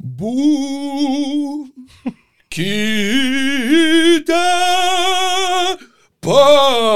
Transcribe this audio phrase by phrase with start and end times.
[0.00, 1.68] Būkite
[6.24, 6.90] pasveikinti.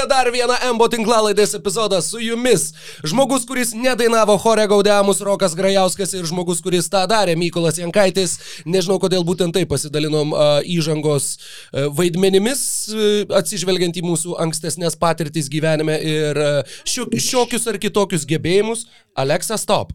[0.00, 2.72] Įsijungia dar vieną Embo tinklalaidės epizodą su jumis.
[3.04, 8.38] Žmogus, kuris nedainavo chore Gaudiamus Rokas Grajauskas ir žmogus, kuris tą darė Mykolas Jankaitis.
[8.64, 12.62] Nežinau, kodėl būtent taip pasidalinom uh, įžangos uh, vaidmenimis,
[12.94, 18.86] uh, atsižvelgiant į mūsų ankstesnės patirtis gyvenime ir uh, šiokius ar kitokius gebėjimus.
[19.14, 19.92] Alexa, stop.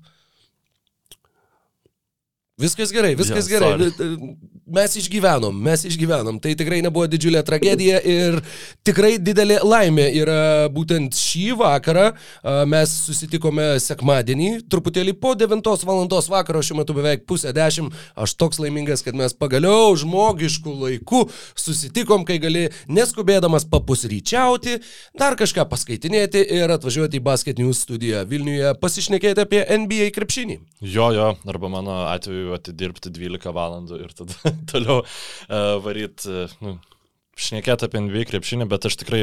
[2.61, 3.89] Viskas gerai, viskas Jo, gerai.
[3.89, 4.54] sorry.
[4.65, 6.39] Mes išgyvenom, mes išgyvenom.
[6.41, 8.39] Tai tikrai nebuvo didžiulė tragedija ir
[8.81, 10.37] tikrai didelė laimė yra
[10.73, 12.05] būtent šį vakarą.
[12.71, 16.01] Mes susitikome sekmadienį, truputėlį po 9 val.
[16.09, 17.91] vakaro, šiuo metu beveik pusę 10.
[18.17, 21.21] Aš toks laimingas, kad mes pagaliau žmogiškų laikų
[21.53, 24.79] susitikom, kai gali neskubėdamas papusryčiauti,
[25.13, 30.57] dar kažką paskaitinėti ir atvažiuoti į Basket News studiją Vilniuje pasišnekėti apie NBA krepšinį.
[30.81, 36.77] Jo, jo, arba mano atveju atidirbti 12 valandų ir tada toliau uh, varyti, uh, nu,
[37.35, 39.21] šnekėti apie NBA krepšinį, bet aš tikrai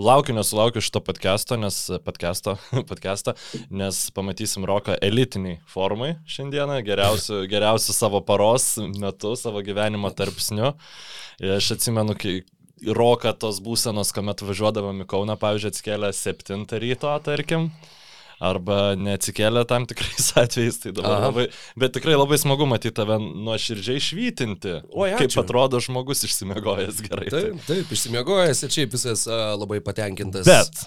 [0.00, 2.56] laukiu, nesulaukiu šito podcast'o, nes podcast'o,
[2.90, 3.36] podcast'o,
[3.72, 10.74] nes pamatysim Roką elitiniai formai šiandieną, geriausių, geriausių savo paros metu, savo gyvenimo tarpsniu.
[11.40, 12.38] Ir Aš atsimenu, kai
[12.84, 17.70] Roką tos būsenos, kuomet važiuodavom į Kauną, pavyzdžiui, atsikėlė 7 ryto, tarkim.
[18.36, 21.30] Arba neatsikėlė tam tikrais atvejais, tai dabar Aha.
[21.30, 21.46] labai,
[21.80, 24.74] bet tikrai labai smagu matyti tave nuoširdžiai švytinti.
[24.92, 25.40] Kaip ačiū.
[25.40, 27.30] atrodo žmogus išsimiegojęs gerai.
[27.32, 30.44] Taip, taip, išsimiegojęs ir šiaip visas a, labai patenkintas.
[30.48, 30.84] Bet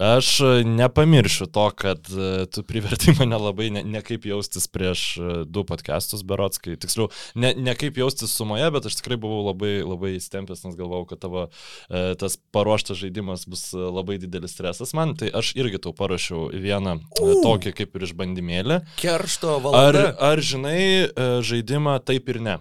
[0.00, 5.02] aš e, nepamiršiu to, kad e, tu privertai mane labai ne, ne kaip jaustis prieš
[5.20, 9.44] e, du podcastus berots, kai tiksliau, ne, ne kaip jaustis sumoje, bet aš tikrai buvau
[9.50, 14.94] labai, labai įstempęs, nes galvojau, kad tavo e, tas paruoštas žaidimas bus labai didelis stresas
[14.96, 18.80] man, tai aš irgi tau parašiau vieną e, tokį kaip ir išbandymėlį.
[19.00, 20.08] Keršto Ar, valanda.
[20.30, 22.58] ar žinai e, žaidimą taip ir ne?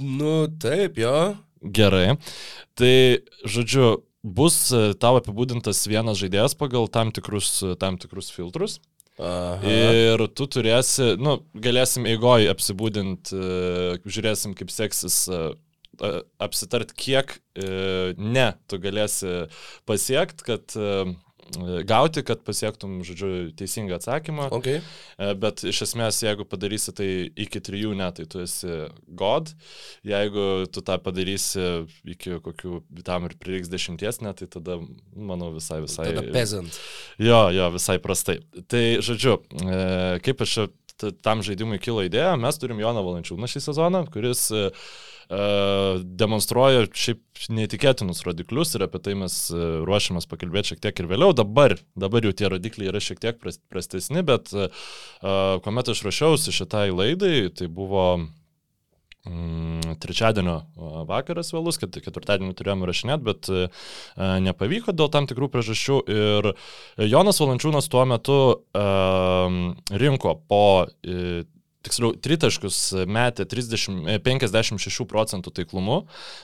[0.00, 1.34] Nu, taip, jo.
[1.64, 2.16] Gerai.
[2.76, 2.94] Tai,
[3.48, 8.80] žodžiu, bus e, tau apibūdintas vienas žaidėjas pagal tam tikrus, e, tam tikrus filtrus.
[9.20, 9.60] Aha.
[9.70, 13.36] Ir tu turėsi, nu, galėsim eigoj apsibūdinti,
[14.02, 15.42] žiūrėsim, kaip seksis e,
[16.00, 16.10] e,
[16.42, 17.68] apsitart, kiek e,
[18.18, 19.44] ne tu galėsi
[19.86, 21.04] pasiekti, kad e,
[21.86, 24.48] gauti, kad pasiektum, žodžiu, teisingą atsakymą.
[24.54, 24.80] Okay.
[25.18, 29.52] E, Bet iš esmės, jeigu padarysi tai iki trijų, ne, tai tu esi God.
[30.06, 31.84] Jeigu tu tą padarysi
[32.14, 34.78] iki kokių tam ir prireiks dešimties, ne, tai tada,
[35.14, 36.10] manau, visai, visai.
[36.12, 36.80] Tada peasant.
[37.22, 38.40] Jo, jo, visai prastai.
[38.70, 39.84] Tai, žodžiu, e,
[40.24, 40.58] kaip aš
[41.24, 47.46] tam žaidimui kilo idėja, mes turim Joną Valančiūną šį sezoną, kuris e, e, demonstruoja šiaip
[47.54, 51.34] neįtikėtinus rodiklius ir apie tai mes e, ruošiamės pakalbėti šiek tiek ir vėliau.
[51.36, 56.04] Dabar, dabar jau tie rodikliai yra šiek tiek pras- prastesni, bet e, e, kuomet aš
[56.06, 58.08] ruošiausi šitai laidai, tai buvo
[59.24, 60.58] Mm, trečiadienio
[61.08, 65.96] vakaras vėlus, kad ketvirtadienį turėjome rašinėti, bet e, e, nepavyko dėl tam tikrų priežasčių.
[66.12, 66.50] Ir
[67.08, 68.36] Jonas Valančiūnas tuo metu
[70.04, 70.66] rinko po,
[71.00, 71.46] e,
[71.84, 72.78] tiksliau, tritaškus
[73.10, 76.00] metė 30, e, 56 procentų taiklumu.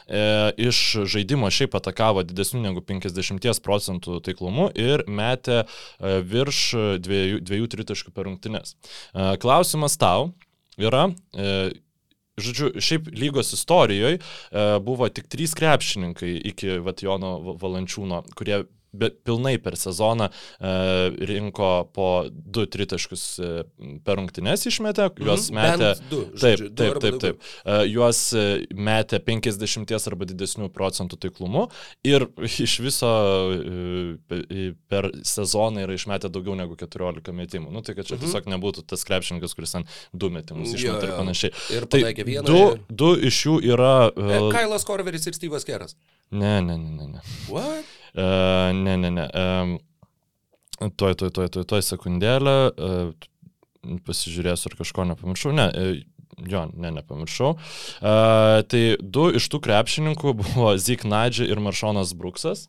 [0.07, 0.23] E,
[0.69, 0.81] iš
[1.11, 6.65] žaidimo šiaip atakavo didesnių negu 50 procentų taiklumu ir metė e, virš
[7.03, 8.77] dviejų, dviejų tritaškų per rungtynes.
[9.15, 10.33] E, klausimas tau
[10.81, 11.09] yra.
[11.35, 11.71] E,
[12.41, 18.63] Žodžiu, šiaip lygos istorijoje e, buvo tik trys krepšininkai iki vat, Jono Va- Valančiūno, kurie
[19.25, 20.71] pilnai per sezoną e,
[21.31, 23.51] rinko po du tritaškus e,
[24.05, 25.91] per rungtynes išmetė, juos Mhm, metė.
[26.11, 27.21] du, Taip, žodžiu, taip, taip, daugiau.
[27.21, 27.43] taip.
[27.65, 28.21] E, Juos
[28.75, 31.69] metė 50 arba didesnių procentų taiklumu
[32.05, 32.27] ir
[32.67, 33.11] iš viso
[34.29, 37.71] pe- per sezoną yra išmetę daugiau negu 14 metimų.
[37.75, 40.77] Nu, tai kad čia tiesiog nebūtų tas krepšininkas, kuris ant du metimus Mhm.
[40.81, 41.53] Jo, išmetė ir panašiai.
[41.77, 42.45] Ir Tai vieną.
[42.47, 44.11] du, du iš jų yra...
[44.53, 45.97] Kailas Korveris ir Steve'as Keras.
[46.31, 47.07] Ne, ne, ne, ne.
[47.17, 47.21] ne.
[47.51, 47.85] What?
[48.15, 48.29] E,
[48.77, 49.27] ne, ne, ne.
[49.27, 52.57] E, tuoj, tuoj, tuoj, tuoj, tuoj sekundėlę.
[52.71, 55.55] E, pasižiūrėsiu, ar kažko nepamiršau.
[55.57, 56.03] Ne, e,
[56.51, 57.55] jo, ne, nepamiršau.
[57.57, 58.15] E,
[58.71, 62.69] tai du iš tų krepšininkų buvo Zik Nadži ir Maršonas Bruksas.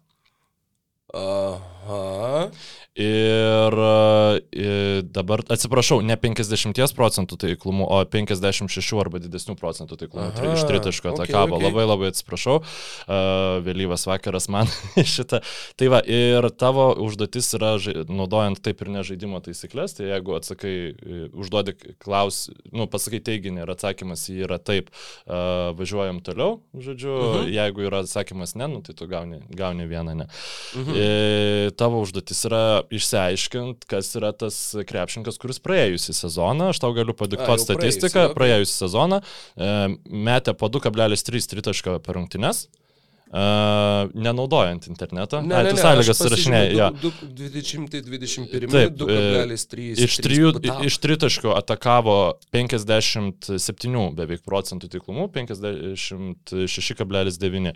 [1.11, 2.47] Aha.
[2.91, 3.77] Ir
[4.51, 10.65] e, dabar, atsiprašau, ne 50 procentų taiklumu, o 56 arba didesnių procentų taiklumu Aha, iš
[10.67, 11.55] tritaško okay, atakavo.
[11.55, 11.69] okay.
[11.69, 14.67] Labai labai atsiprašau, uh, vėlyvas vakaras man
[15.13, 15.39] šitą.
[15.79, 17.77] Tai va, ir tavo užduotis yra,
[18.11, 23.71] naudojant taip ir nežaidimo taisyklės, tai jeigu atsakai, e, užduodi klaus, nu, pasakai teiginį ir
[23.71, 24.91] atsakymas į jį yra taip,
[25.79, 27.49] važiuojam toliau, žodžiu, uh -huh.
[27.55, 30.27] jeigu yra atsakymas ne, nu, tai tu gauni, gauni vieną ne.
[30.75, 30.95] Uh -huh.
[30.99, 34.57] e, tavo užduotis yra išsiaiškinti, kas yra tas
[34.89, 38.37] krepšininkas, kuris praėjusią sezoną, aš tau galiu padiktuoti statistiką, praėjusį, okei.
[38.39, 39.73] praėjusią sezoną, e,
[40.29, 42.65] metė po 2,3 tritašką per rungtynes.
[43.31, 45.39] Uh, nenaudojant interneto.
[45.41, 46.73] Ne, Ai, ne, tu ne, sąlygas aš surašinėjai.
[46.75, 46.87] jo.
[46.91, 49.95] pasižymėjau du- du- 221, Taip, 2,3.
[50.03, 50.49] Iš, trijų,
[50.83, 52.17] iš tritaškių atakavo
[52.51, 57.71] 57 beveik procentų tiklumų, 56,9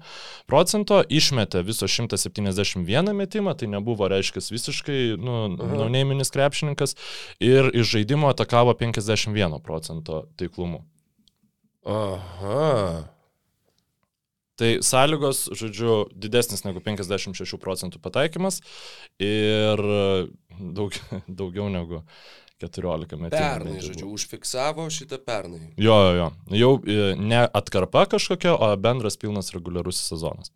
[0.45, 6.99] procento, išmetė viso 171 metimą, tai nebuvo, reiškia, visiškai nu, naunėminis krepšininkas
[7.39, 10.83] ir iš žaidimo atakavo 51 procento tiklumų.
[11.85, 13.14] Aha.
[14.55, 18.61] Tai sąlygos, žodžiu, didesnis negu 56 procentų pataikymas
[19.19, 19.81] ir
[20.55, 20.95] daug,
[21.41, 22.03] daugiau negu
[22.63, 23.35] 14 metų.
[23.35, 25.73] Pernai, žodžiu, užfiksavo šitą pernai.
[25.75, 26.29] Jo, jo, jo.
[26.55, 30.53] Jau e, ne atkarpa kažkokia, o bendras pilnas reguliarus sezonas.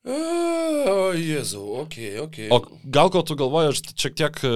[0.00, 2.46] O, Jėzau, okei, okei.
[2.48, 4.52] O gal kol tu galvoji, aš šiek tiek, e,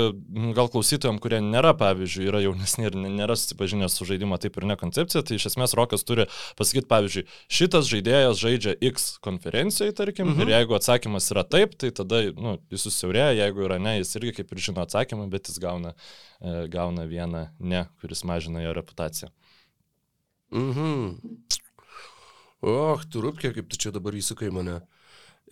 [0.56, 4.78] gal klausytojams, kurie nėra, pavyzdžiui, yra jaunesni ir nėra susipažinę su žaidimo taip ir ne
[4.80, 6.24] koncepcija, tai iš esmės Rokas turi
[6.56, 7.24] pasakyti, pavyzdžiui,
[7.58, 10.46] šitas žaidėjas žaidžia X konferencijoje, tarkim, mhm.
[10.46, 14.38] ir jeigu atsakymas yra taip, tai tada nu, jis susiaurėja, jeigu yra ne, jis irgi
[14.40, 15.92] kaip ir žino atsakymą, bet jis gauna,
[16.40, 19.28] e, gauna vieną ne, kuris mažina jo reputaciją.
[20.56, 21.06] Mhm.
[22.64, 24.80] Och, turupkė, kaip tu čia dabar įsukai mane.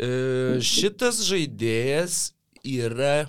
[0.01, 2.21] E, šitas žaidėjas
[2.65, 3.27] yra...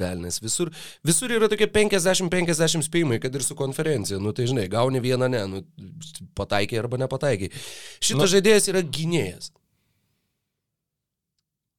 [0.00, 0.70] Velnes, visur,
[1.04, 4.16] visur yra tokie 50-50 spėjimai, kad ir su konferencija.
[4.22, 5.60] Nu tai žinai, gauni vieną ne, nu,
[6.38, 7.50] pataikiai arba nepataikiai.
[8.00, 8.28] Šitas Nu.
[8.32, 9.50] žaidėjas yra gynėjas.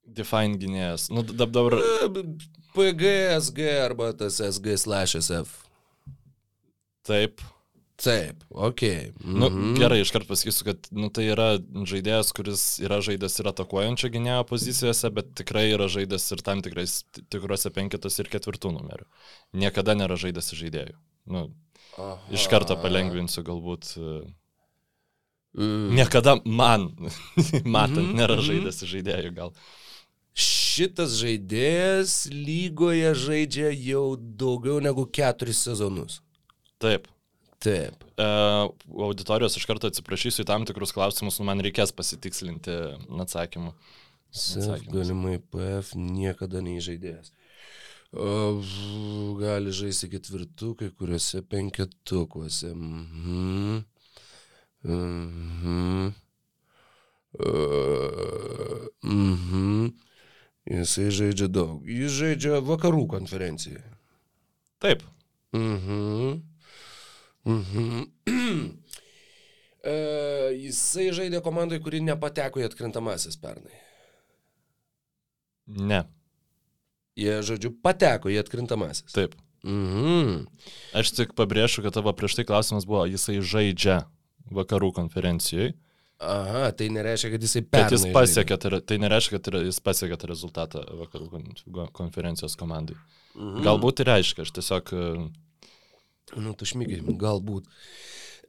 [0.06, 1.08] Define gynėjas.
[1.10, 1.80] Nu, dab- dabar.
[1.80, 2.12] E,
[2.76, 3.10] PG,
[3.40, 5.56] SG arba tas SG slash SF.
[7.08, 7.42] Taip.
[8.02, 8.82] Taip, ok.
[9.24, 9.76] Nu, Mhm.
[9.78, 15.12] gerai, iškart pasakysiu, kad nu, tai yra žaidėjas, kuris yra žaidęs ir atakuojančio gynėjo pozicijose,
[15.14, 19.06] bet tikrai yra žaidęs ir tam tikrais, tikrose penketos ir ketvirtų numerių.
[19.54, 20.96] Niekada nėra žaidęs žaidėjų.
[21.28, 21.52] Nu,
[21.98, 22.18] Aha.
[22.34, 23.98] iš karto palengvinsiu galbūt.
[23.98, 24.34] e,
[25.54, 25.92] Mm.
[26.00, 26.86] Niekada man,
[27.68, 28.46] matant, Mhm, nėra mhm.
[28.48, 29.50] žaidęs žaidėjų gal.
[30.34, 36.22] Šitas žaidėjas lygoje žaidžia jau daugiau negu keturis sezonus.
[36.80, 37.10] Taip.
[37.62, 38.06] Taip.
[38.18, 38.28] E,
[39.06, 42.78] auditorijos iš karto atsiprašysiu į tam tikrus klausimus, nu, man reikės pasitikslinti
[43.22, 43.76] atsakymų.
[44.32, 47.34] Sef, galimai PF niekada neįžaidėjęs.
[49.42, 52.74] Gali žaisti ketvirtų, kai kuriuose penketukuose.
[52.74, 53.84] Mhm.
[54.82, 56.12] Mhm.
[57.32, 58.72] Uh,
[59.04, 59.88] Mhm.
[60.66, 61.82] Jisai žaidžia daug.
[61.90, 63.84] Jis žaidžia vakarų konferencijoje.
[64.82, 65.04] Taip.
[65.54, 66.42] Mhm.
[67.46, 68.04] Mhm.
[69.84, 69.96] e,
[70.62, 73.72] jisai žaidė komandai, kuri nepateko į atkrintamasis pernai.
[75.68, 76.04] Ne.
[77.16, 79.12] Jie, žodžiu, pateko į atkrintamasis.
[79.16, 79.36] Taip.
[79.64, 80.48] Mhm.
[80.98, 84.02] Aš tik pabrėšiu, kad tavo prieš tai klausimas buvo, jisai žaidžia
[84.52, 85.76] vakarų konferencijoje.
[86.22, 90.18] Aha, tai nereiškia, kad jisai pernai jis pasiekė, tai, re- tai nereiškia, kad jis pasiekė
[90.22, 92.98] tą rezultatą vakarų konferencijos komandai.
[93.36, 93.64] Mhm.
[93.66, 94.92] Galbūt ir reiškia, aš tiesiog...
[94.94, 95.30] e,
[96.32, 97.66] Nu, tu šmygiai, galbūt.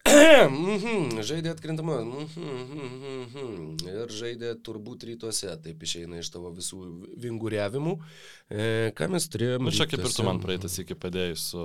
[0.08, 1.98] Mhm, žaidė atkrintamą.
[2.02, 2.46] Mhm,
[3.22, 3.76] mhm.
[3.88, 6.80] Ir žaidė turbūt rytuose, taip išeina iš tavo visų
[7.22, 7.94] vinguriavimų.
[8.50, 9.68] E, ką mes turėjome?
[9.68, 11.62] Nu, čia kaip ir tu man praeitas iki padėjai su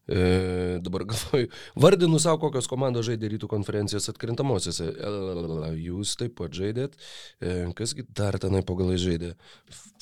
[0.07, 4.87] E, dabar galvoju, vardinu savo, kokios komandos žaidė rytų konferencijos atkrintamosiose.
[5.03, 6.95] Lalalala, Jūs taip pat žaidėt.
[7.43, 9.33] E, kasgi dar tenai pagalai žaidė?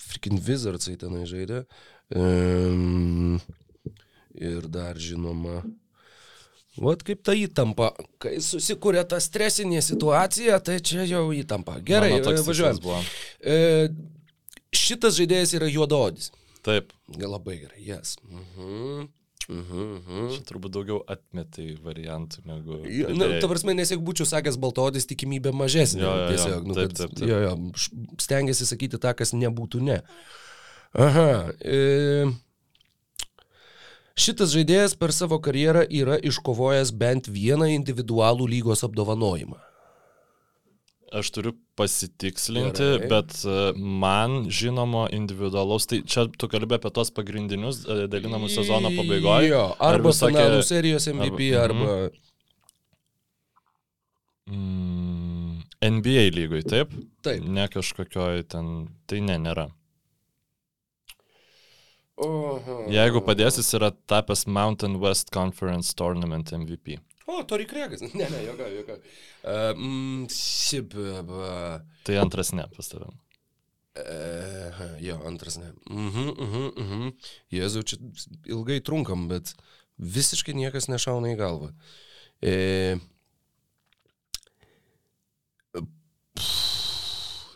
[0.05, 1.63] Freaking Wizardsai tenai žaidė.
[2.13, 2.27] E,
[4.45, 5.63] ir dar žinoma.
[6.75, 11.79] Vat kaip ta įtampa, kai susikūrė ta stresinė situacija, tai čia jau įtampa.
[11.87, 13.05] Gerai, e, važiuojam.
[13.39, 13.59] E,
[14.75, 16.33] šitas žaidėjas yra juododis.
[16.65, 16.91] Taip.
[17.15, 18.17] Gal labai gerai, jas.
[18.19, 18.41] Yes.
[18.59, 19.13] Mhm.
[19.49, 19.81] Mhm.
[19.99, 20.29] mhm.
[20.33, 22.79] Čia turbūt daugiau atmetai variantų negu...
[22.89, 23.41] Jo, pridėjai.
[23.43, 26.01] ta prasme, nes jeigu būčiau sakęs baltodis, tikimybė mažesnė.
[26.01, 26.31] Jo, jo, jo.
[26.31, 27.27] Tiesiog, nu, Taip, taip, taip.
[27.29, 27.53] Jo, jo,
[28.25, 29.99] stengiasi sakyti tą, kas nebūtų ne.
[30.95, 31.29] Aha.
[31.59, 32.31] E,
[34.15, 39.59] Šitas žaidėjas per savo karjerą yra iškovojęs bent vieną individualų lygos apdovanojimą.
[41.13, 43.07] Aš turiu pasitikslinti, Gerai.
[43.11, 48.89] bet e, man žinomo individualaus, tai čia tu kalbė apie tos pagrindinius e, dalinamus sezono
[48.95, 49.51] pabaigoje.
[49.51, 52.09] Jo, Ar arba visokie- finalų serijos MVP, arba- arba...
[54.49, 56.91] Mm, NBA lygoj, taip?
[57.25, 57.45] Taip.
[57.45, 58.73] Ne kažkokioj ten,
[59.09, 59.69] tai ne, nėra.
[62.17, 62.85] Oho.
[62.93, 66.97] Jeigu padės, jis yra tapęs Mountain West Conference Tournament MVP.
[67.25, 68.01] O, Tori Kriegas.
[68.13, 68.97] Ne, ne, jokia, jokia.
[69.43, 73.15] Uh, mm, šiaip, uh, Tai antras ne pas tavim.
[73.97, 75.71] uh, jo, antras ne.
[75.89, 77.09] Mhm, mhm, mhm.
[77.55, 77.97] Jėzau, čia
[78.51, 79.55] ilgai trunkam, bet
[79.97, 81.71] visiškai niekas nešauna į galvą.
[82.45, 82.55] E...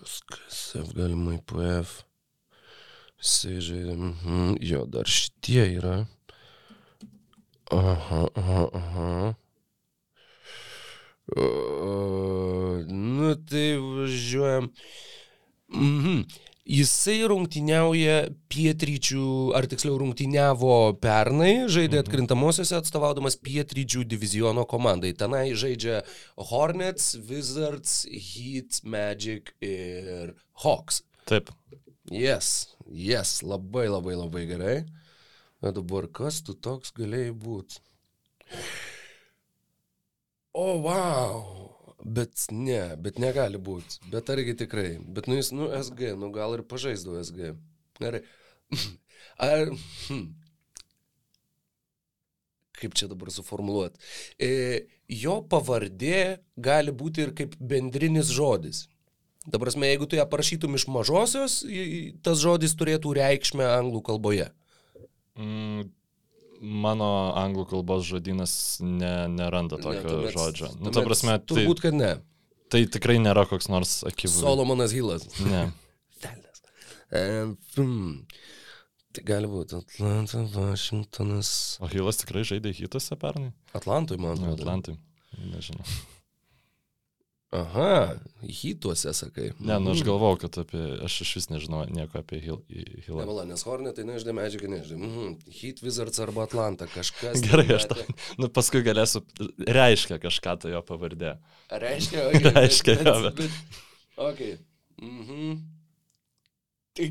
[0.10, 2.00] SKSF galimai PF.
[3.20, 3.96] Jisai žaidė.
[4.00, 4.56] Mhm.
[4.64, 5.98] Jo, dar šitie yra.
[7.76, 9.10] Aha, aha, aha.
[11.38, 14.70] O, nu tai važiuojam.
[15.74, 16.22] Mhm.
[16.70, 19.24] Jisai rungtyniauja pietryčių,
[19.58, 25.16] ar tiksliau rungtyniavo pernai, žaidė atkrintamosiose atstovaudamas pietryčių diviziono komandai.
[25.18, 26.04] Tenai žaidžia
[26.52, 31.02] Hornets, Wizards, Heat, Magic ir Hawks.
[31.26, 31.50] Taip.
[32.14, 34.78] Yes, yes, labai labai labai gerai.
[35.66, 37.82] O dabar kas tu toks galėjai būti?
[40.60, 41.44] O, wow.
[42.04, 44.02] Bet ne, bet negali būti.
[44.12, 44.98] Bet argi tikrai.
[45.00, 47.54] Bet nu jis, nu, SG, nu gal ir pažaisdavo SG.
[48.00, 48.24] Gerai.
[49.50, 49.72] Ar...
[50.10, 50.26] Hm.
[52.80, 54.00] Kaip čia dabar suformuoluoti?
[54.40, 54.52] E,
[55.12, 58.86] jo pavardė gali būti ir kaip bendrinis žodis.
[59.46, 61.62] Dabar, prasme, jeigu tu ją parašytum iš mažosios,
[62.24, 64.48] tas žodis turėtų reikšmę anglų kalboje.
[65.40, 65.90] Mm,
[66.62, 70.70] mano anglų kalbos žodynas ne, neranda Ne, tokio tuomet- žodžio.
[70.80, 72.12] Nu, tuomet ta prasme, tai, Turbūt, kad ne.
[72.70, 74.44] tai tikrai nėra koks nors akivaizdus.
[74.44, 75.26] Solomonas Hilas.
[75.46, 75.72] Ne.
[76.24, 76.62] Velnias.
[77.12, 77.24] E,
[77.80, 78.26] hmm.
[79.16, 81.52] Tai gali būti Atlanta, Vašingtonas.
[81.82, 83.54] O Hilas tikrai žaidė hitose pernai?
[83.74, 84.62] Atlantui, man Ne, atrodo.
[84.62, 84.98] Atlantai.
[85.50, 85.86] Nežinau.
[87.52, 88.14] Aha,
[88.46, 89.48] hituose sakai.
[89.60, 90.06] Ne, nu aš Mhm.
[90.06, 90.82] galvau, kad apie...
[91.04, 93.24] Aš iš vis nežinau nieko apie Hil, Hilą.
[93.24, 95.08] Nevala, nes Hornetai nežinai, Magic nežinai.
[95.08, 95.34] Mhm.
[95.50, 97.42] Hit Wizards arba Atlanta kažkas.
[97.48, 97.98] Gerai, aš tą.
[98.38, 99.24] Nu, paskui galėsiu.
[99.66, 101.40] Reiškia kažką tai jo pavardė.
[101.74, 103.52] Reiškia, okay, Reiškia, bet, jo, bet, bet.
[104.30, 104.46] Ok.
[105.02, 105.58] Mhm.
[106.94, 107.10] Tai.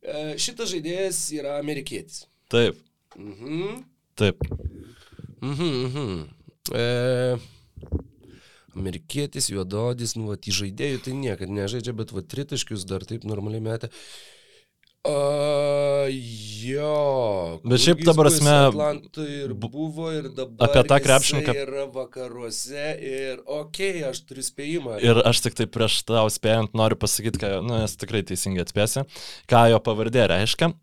[0.00, 2.24] E, Šitas žaidėjas yra amerikietis.
[2.48, 2.80] Taip,
[3.18, 3.84] Mhm.
[4.16, 4.40] taip.
[5.42, 6.28] Mhm, mhm.
[6.72, 7.36] E,
[8.80, 13.62] amerikietis, juododis, nu, va, į žaidėjų tai niekada nežaidžia, bet va, tritaškius dar taip normaliai
[13.70, 13.92] metė.
[15.00, 16.10] A,
[16.60, 17.60] jo.
[17.64, 20.68] Bet šiaip jis prasme, Atlantoj ir bu- buvo ir dabar.
[20.68, 24.98] apie tą krepšininką- Yra vakaruose ir, okei, okay, aš turiu spėjimą.
[25.00, 29.06] Ir aš tik tai prieš tau spėjant noriu pasakyti, ką, nu, nes tikrai teisingai atspėsi,
[29.48, 30.74] ką jo pavardė reiškia.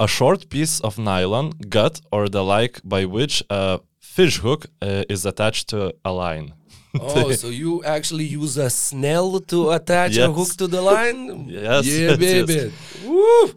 [0.00, 5.04] A short piece of nylon, gut or the like by which a fish hook uh,
[5.10, 6.54] is attached to a line.
[7.00, 11.48] Oh, so you actually use a snell to attach a hook to the line?
[11.48, 12.54] Yes, yeah, yes, baby.
[12.54, 13.04] yes.
[13.04, 13.52] Woo!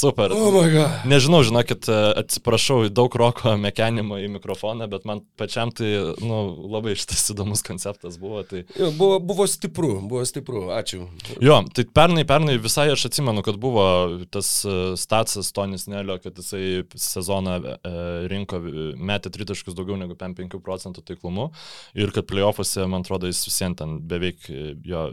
[0.00, 0.32] Super.
[0.32, 1.04] Oh my god.
[1.04, 5.90] Nežinau, žinokit, e, atsiprašau, daug roko mekenimo į mikrofoną, bet man pačiam tai
[6.24, 6.38] nu,
[6.72, 8.40] labai šitas įdomus konceptas buvo.
[8.48, 8.62] Tai...
[8.78, 11.02] Jo, buvo, buvo stipru, buvo stipru, ačiū.
[11.44, 13.84] Jo, tai pernai, pernai visai aš atsimenu, kad buvo
[14.32, 17.92] tas e, statsas Tonis Nelio, kad jisai sezoną e,
[18.32, 18.62] rinko,
[18.96, 21.50] metė tritaškus daugiau negu 5 procentų taiklumu
[21.92, 24.48] ir kad playoffuose, man atrodo, jis visiems ten beveik,
[24.88, 25.04] jo,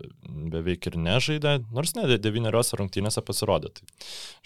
[0.55, 3.75] beveik ir nežaidė, nors ne, devyneriose rungtynėse pasirodė.
[3.75, 3.91] Tai,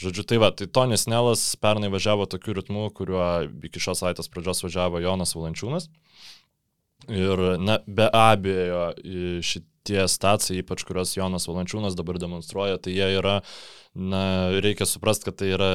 [0.02, 3.26] žodžiu, tai va, tai Tonis Nelas pernai važiavo tokiu ritmu, kuriuo
[3.68, 5.90] iki šios savaitės pradžios važiavo Jonas Valančiūnas.
[7.12, 9.42] Ir, na, be abejo, i-
[9.82, 13.42] šitie stacijai, ypač kurios Jonas Valančiūnas dabar demonstruoja, tai jie yra,
[13.94, 15.70] na, reikia suprasti, kad tai yra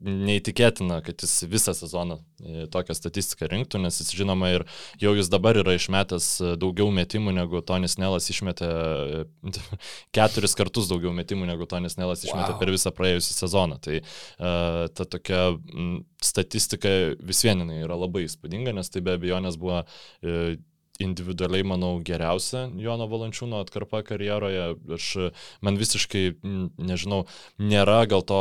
[0.00, 4.64] neįtikėtina, kad jis visą sezoną e, tokią statistiką rinktų, nes jis žinoma ir
[5.00, 9.52] jau jis dabar yra išmetęs e, daugiau metimų negu Tonis Nelas išmetė, e,
[10.16, 12.58] keturis kartus daugiau metimų negu Tonis Nelas išmetė Wow.
[12.60, 13.76] per visą praėjusią sezoną.
[13.84, 15.52] Tai uh, ta tokia
[16.24, 16.88] statistika
[17.20, 20.56] vis vieninai yra labai įspūdinga, nes tai be abejonės buvo uh,
[21.00, 24.68] individualiai, manau, geriausia Jono Valančiūno atkarpa karjeroje.
[24.96, 25.08] Aš,
[25.64, 26.24] man visiškai,
[26.78, 27.24] nežinau,
[27.60, 28.40] nėra gal to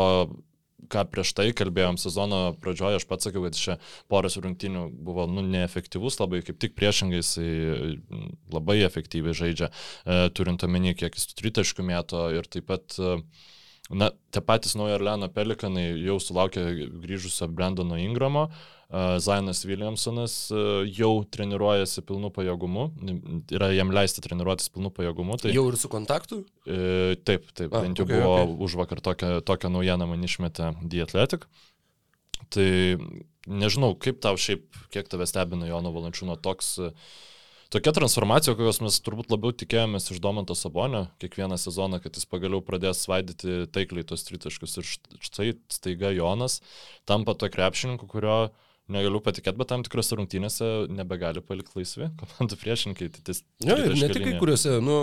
[0.89, 3.77] ką prieš tai kalbėjom sezono pradžioje, aš pats sakiau, kad čia
[4.11, 7.49] poras rungtynių buvo nu, neefektyvus, labai kaip tik priešingai jisai
[8.53, 13.17] labai efektyviai žaidžia, e, turint omeny, kiek jis tritaškų mėto ir taip pat e,
[13.89, 16.61] Na, tie patys Naujo Orleano Pelikanai jau sulaukė
[17.01, 18.49] grįžusio Brandono Ingramo,
[19.21, 20.35] Zainas Williamsonas
[20.93, 22.85] jau treniruojasi pilnu pajėgumu,
[23.53, 25.39] yra jam leisti treniruotis pilnu pajėgumu.
[25.41, 26.43] Tai, jau ir su kontaktu?
[26.65, 28.55] E, taip, taip, A, bent jau okay, buvo okay.
[28.67, 31.49] už vakar tokią, tokią naujieną man išmetė The Athletic.
[32.53, 32.69] Tai
[33.49, 36.93] nežinau, kaip tau šiaip, kiek tave stebina Jono Valančiūno toks uh,
[37.73, 42.63] tokia transformacija, kokios mes turbūt labiau tikėjomės iš Domanto Sabonio kiekvieną sezoną, kad jis pagaliau
[42.65, 44.79] pradės svaidyti taikliai tos tritaškus.
[44.81, 44.89] Ir
[45.29, 46.59] štai staiga Jonas
[47.09, 48.49] tampa to krepšininku, kurio
[48.93, 53.09] negaliu patikėti, bet tam tikrose rungtynėse nebegali palikti laisvi komandų priešininkai.
[53.15, 54.97] Tai ja, ir ne tik kai kuriuose, nu,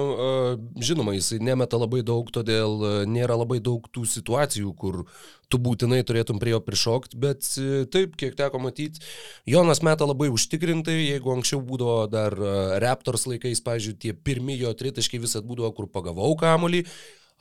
[0.82, 5.04] žinoma, jisai nemeta labai daug, todėl nėra labai daug tų situacijų, kur
[5.52, 7.46] tu būtinai turėtum prie jo prišokti, bet
[7.94, 9.02] taip, kiek teko matyti,
[9.46, 12.34] Jonas meta labai užtikrintai, jeigu anksčiau būdavo dar
[12.82, 16.82] Raptors laikais, pažiūrėjau, tie pirmi jo tritaškai visat būdavo, kur pagavau kamuolį,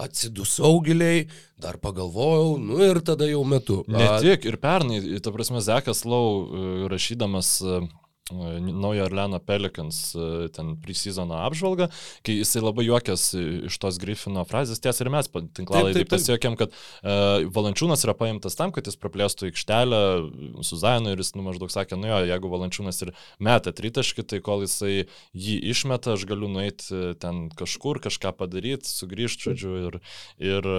[0.01, 1.27] atsidusau giliai,
[1.61, 3.83] dar pagalvojau, nu ir tada jau metu.
[3.87, 7.79] Ne tik, ir pernai, ta prasme, Zekas Lau e, rašydamas e,
[8.33, 11.85] Naujo Orleano Pelicans e, ten pre-seasono apžvalgą,
[12.25, 13.25] kai jisai labai juokės
[13.69, 18.73] iš tos Griffino frazės, ties ir mes tinklalaidai pasiekėm, kad uh, Valančiūnas yra paimtas tam,
[18.73, 19.99] kad jis praplėstų aikštelę
[20.65, 24.41] su Zainu ir jis nu, maždaug sakė, nu jo, jeigu Valančiūnas ir meta tritaškį, tai
[24.41, 25.05] kol jisai
[25.37, 29.99] jį išmeta, aš galiu nueiti e, ten kažkur, kažką padaryti, sugrįžti, žodžiu, ir,
[30.41, 30.71] ir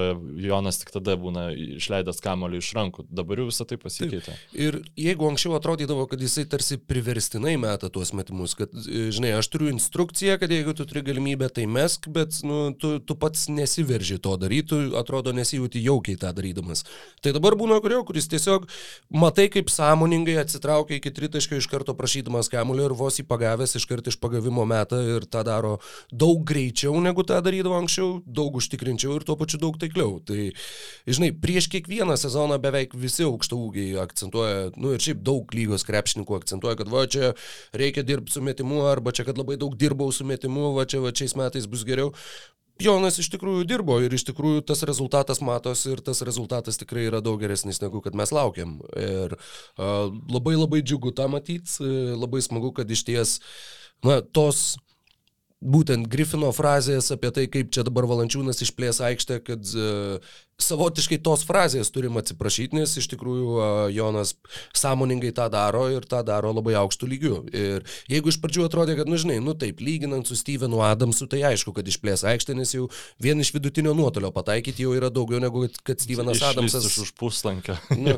[0.49, 3.07] Jonas tik tada būna išleidęs kamolį iš rankų.
[3.07, 4.35] Dabar jau visą tai pasikeitė.
[4.35, 4.59] Taip.
[4.59, 9.37] Ir jeigu anksčiau atrodydavo, kad jisai tarsi priversti primiktinai meta tuos metimus, kad, e, žinai,
[9.37, 13.49] aš turiu instrukciją, kad jeigu tu turi galimybę, tai mesk, bet nu, tu, tu pats
[13.49, 16.85] nesiverži to daryti, tu atrodo nesijūti jaukiai tą darydamas.
[17.23, 18.67] Tai dabar būna kurio, kuris tiesiog
[19.11, 23.87] matai, kaip sąmoningai atsitraukia iki tritaškio iš karto prašydamas kamulio ir vos jį pagavęs iš
[23.87, 25.79] karto iš pagavimo metą ir tą daro
[26.11, 30.19] daug greičiau negu tą darydavo anksčiau, daug užtikrinčiau ir tuo pačiu daug taikliau.
[30.27, 30.51] Tai,
[31.07, 36.41] žinai, prieš kiekvieną sezoną beveik visi aukšto ūgiai akcentuoja, nu ir šiaip daug lygos krepšininkų
[36.41, 40.13] akcentuoja, kad va čia čia reikia dirbti su metimu, arba čia, kad labai daug dirbau
[40.13, 42.13] su metimu, va čia va šiais metais bus geriau.
[42.83, 47.23] Jonas iš tikrųjų dirbo ir iš tikrųjų tas rezultatas matosi ir tas rezultatas tikrai yra
[47.25, 48.77] daug geresnis negu kad mes laukiam.
[49.01, 53.39] Ir uh, labai labai džiugu tą matyti, labai smagu, kad iš ties,
[54.05, 54.77] na, tos
[55.65, 61.43] būtent Griffino frazės apie tai, kaip čia dabar Valančiūnas išplės aikštę, kad uh, savotiškai tos
[61.45, 64.35] frazės turim atsiprašyti, nes iš tikrųjų Jonas
[64.77, 67.35] sąmoningai tą daro ir tą daro labai aukštų lygių.
[67.53, 71.43] Ir jeigu iš pradžių atrodė, kad, nu žinai, nu taip, lyginant su Stevenu Adamsu, tai
[71.51, 72.87] aišku, kad išplės aikštę, nes jau
[73.23, 76.89] vien iš vidutinio nuotolio pataikyti jau yra daugiau negu kad Stevenas Išlystis Adamsas.
[76.89, 77.77] Iš už puslankę.
[78.07, 78.17] nu,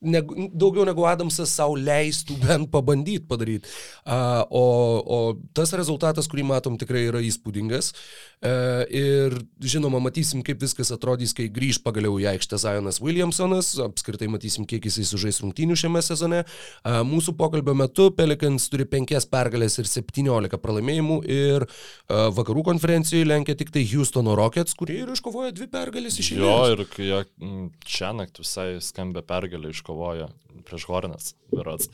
[0.00, 0.24] ne,
[0.56, 3.68] daugiau negu Adamsas savo leistų bent pabandyti padaryti.
[4.08, 4.64] Uh, o,
[5.04, 5.20] o
[5.52, 7.92] tas rezultatas, kurį matom, tikrai yra įspūdingas.
[8.38, 14.30] Uh, ir žinoma, matysim, kaip viskas atrodys, kai grįž pagaliau į aikštę Zionas Williamsonas, apskritai
[14.30, 16.44] matysim, kiek jisai sužais rungtynių šiame sezone.
[16.86, 21.66] Mūsų pokalbio metu Pelikans turi 5 pergalės ir 17 pralaimėjimų ir
[22.08, 26.46] vakarų konferencijoje lenkia tik tai Houstono Rockets, kurie ir iškovojo dvi pergalės iš eilės.
[26.46, 30.30] Jo, ir čia naktį visai skambę pergalę iškovojo
[30.68, 31.88] prieš Hornets, berots.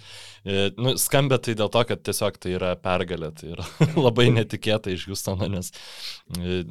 [0.44, 3.66] E, nu, skambė tai dėl to, kad tiesiog tai yra pergalė, tai yra
[4.06, 5.70] labai netikėta iš Houstono, nes
[6.36, 6.62] e,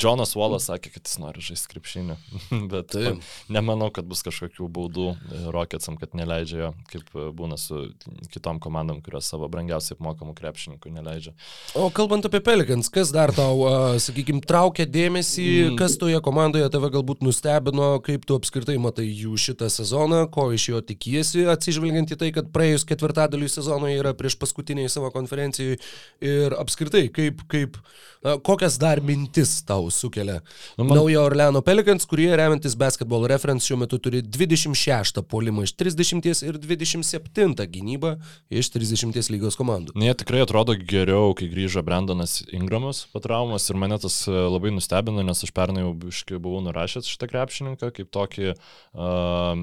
[0.00, 2.16] Jonas Wallas sakė, kad jis nori žaisti krepšinį.
[2.72, 3.22] bet Taip.
[3.52, 7.86] nemanau, kad bus kažkokių baudų e, Rocketsam, kad neleidžia jo, kaip būna su
[8.32, 11.34] kitom komandom, kurios savo brangiausiai apmokamų krepšininkų neleidžia.
[11.78, 13.66] O kalbant apie Pelikans, kas dar tau,
[14.02, 15.78] sakykime, traukia dėmesį, mm.
[15.80, 20.68] kas toje komandoje tave galbūt nustebino, kaip tu apskritai matai jų šitą sezoną, ko iš
[20.70, 25.78] jo tikiesi, atsižvelgiant į tai, kad praėjus ketvirtadaliui sezono yra prieš paskutiniai savo konferencijai
[26.24, 27.78] ir apskritai, kaip, kaip,
[28.24, 30.40] na, kokias dar mintis tau sukelia
[30.78, 30.96] nu, man...
[30.98, 36.60] naujo Orleano Pelikans, kurie remiantis basketball reference šiuo metu turi 26 polimą iš 30 ir
[36.62, 38.14] 27 gynybą
[38.52, 39.96] iš 30 lygos komandų.
[39.98, 44.72] Ne, tikrai atrodo geriau, kai grįžo Brandonas Ingramas po traumos ir mane tas e, labai
[44.74, 45.94] nustebino, nes aš pernai jau
[46.38, 49.54] buvau nurašęs šitą krepšininką kaip tokį uh,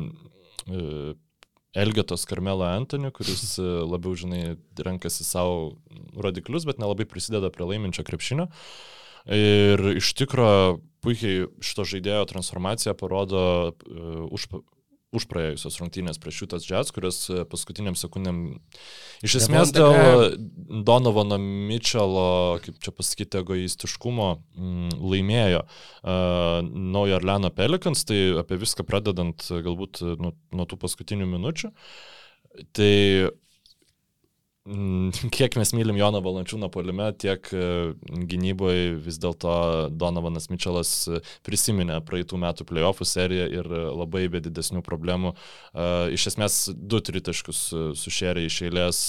[1.77, 5.77] Elgetos Karmelo Antony, kuris e, labiau, žinai, renkasi savo
[6.19, 8.49] rodiklius, bet nelabai prisideda prie laiminčio krepšinio.
[9.31, 14.47] Ir iš tikrųjų puikiai šito žaidėjo transformacija parodo uh, už,
[15.15, 18.39] už praėjusios rungtynės prieš šitas džets, kurios e, paskutiniam sekundėm
[19.25, 20.37] iš esmės dėl
[20.87, 28.87] Donovano Mitchelo, kaip čia pasakyti, egoistiškumo mm, laimėjo uh, Naujo Arleno Pelikans, tai apie viską
[28.87, 31.71] pradedant galbūt nuo, nuo tų paskutinių minučių.
[32.75, 32.93] Tai
[35.35, 37.93] kiek mes mylim Joną Valančiūną polime, tiek e,
[38.29, 39.53] gynyboje vis dėlto
[39.89, 45.33] Donovanas Mitčelas e, prisiminė praeitų metų playoffų seriją ir e, labai be didesnių problemų.
[46.13, 47.59] Iš esmės du tritaškus
[47.97, 48.99] sušėrė iš eilės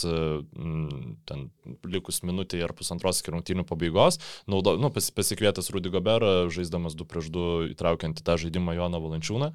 [1.28, 1.46] ten
[1.84, 7.72] likus minutėje ar pusantros rungtynių pabaigos, naudo, nu, pasikvietęs Rudy Goberą, žaisdamas 2 prieš 2
[7.74, 9.52] įtraukiant į tą žaidimą Joną Valančiūną.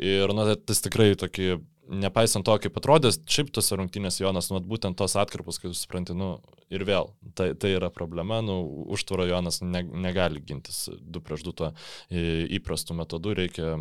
[0.00, 1.58] Ir na, tas tikrai tokį
[1.90, 6.16] nepaisant to, kaip atrodė, šiaip tos rungtynės Jonas, nu, būtent tos atkarpos, kai jūs suprantate,
[6.18, 6.36] nu,
[6.70, 8.60] ir vėl, tai, tai yra problema, nu,
[8.94, 11.72] užtvaro Jonas ne, negali gintis du prieš du to
[12.10, 13.72] įprastų metodų, reikia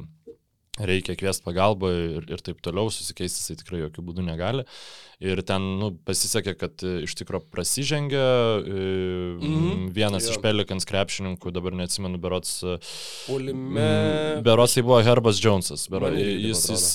[0.77, 4.65] reikia kviesti pagalbą ir, ir taip toliau, susikeisti jisai tikrai jokių būdų negali.
[5.19, 8.21] Ir ten nu, pasisekė, kad e, iš tikrųjų prasižengė
[8.63, 9.89] mm -hmm.
[9.95, 10.35] vienas jo.
[10.35, 12.61] iš Pelikans krepšininkų, dabar neatsimenu, berots.
[12.63, 12.77] E,
[13.33, 13.89] Ulime.
[14.45, 15.87] Berots tai buvo Herbas Jonesas.
[15.91, 16.87] Bero, jis, jis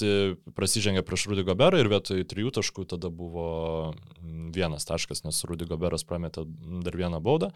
[0.56, 3.92] prasižengė prieš Rudy Goberą ir vietoj trijų taškų tada buvo
[4.54, 6.46] vienas taškas, nes Rudy Goberas prametė
[6.84, 7.52] dar vieną baudą.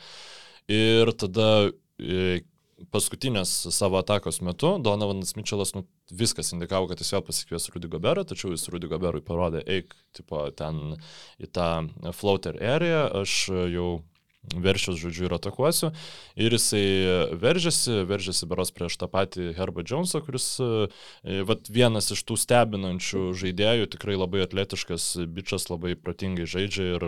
[0.69, 1.71] Ir tada
[2.95, 8.25] paskutinės savo atakos metu Donovanas Mitčelas nu, viskas indikavo, kad jis vėl pasikvies Rudy Goberą,
[8.29, 10.99] tačiau jis Rudy Goberui parodė, eik, tipo, ten
[11.43, 11.71] į tą
[12.17, 13.41] floater area, aš
[13.73, 13.91] jau
[14.49, 15.91] veršius, žodžiu, ir atakuosiu.
[16.39, 22.23] Ir jisai veržiasi, veržiasi beros prieš tą patį Herbą Jonesą, kuris e, vat, vienas iš
[22.25, 27.07] tų stebinančių žaidėjų, tikrai labai atletiškas bičias, labai protingai žaidžia ir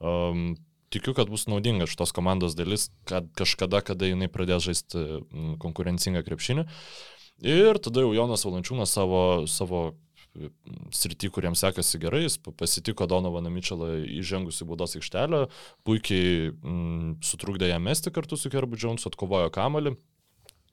[0.00, 0.56] um,
[0.90, 5.22] tikiu, kad bus naudinga šitos komandos dalis, kad kažkada, kada jinai pradės žaisti
[5.62, 6.66] konkurencingą krepšinį.
[7.46, 9.84] Ir tada jau Jonas Valančiūnas savo, savo
[10.94, 13.88] srity, kuriems sekasi gerai, jis pasitiko Donovaną Mitchellą
[14.20, 15.46] įžengus į baudos aikštelę,
[15.86, 19.96] puikiai mm, sutrukdė ją mesti kartu su Kerbu Jonesu, atkovojo kamalį.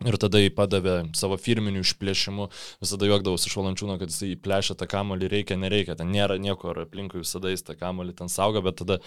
[0.05, 2.45] Ir tada jį padavė savo firminių išplėšimų,
[2.83, 6.83] visada juokdavausi iš valančiūno, kad jis įplėšia tą kamolį, reikia, nereikia, ten nėra nieko, ar
[6.83, 8.99] aplinkui visada jis tą kamolį ten saugo, bet tada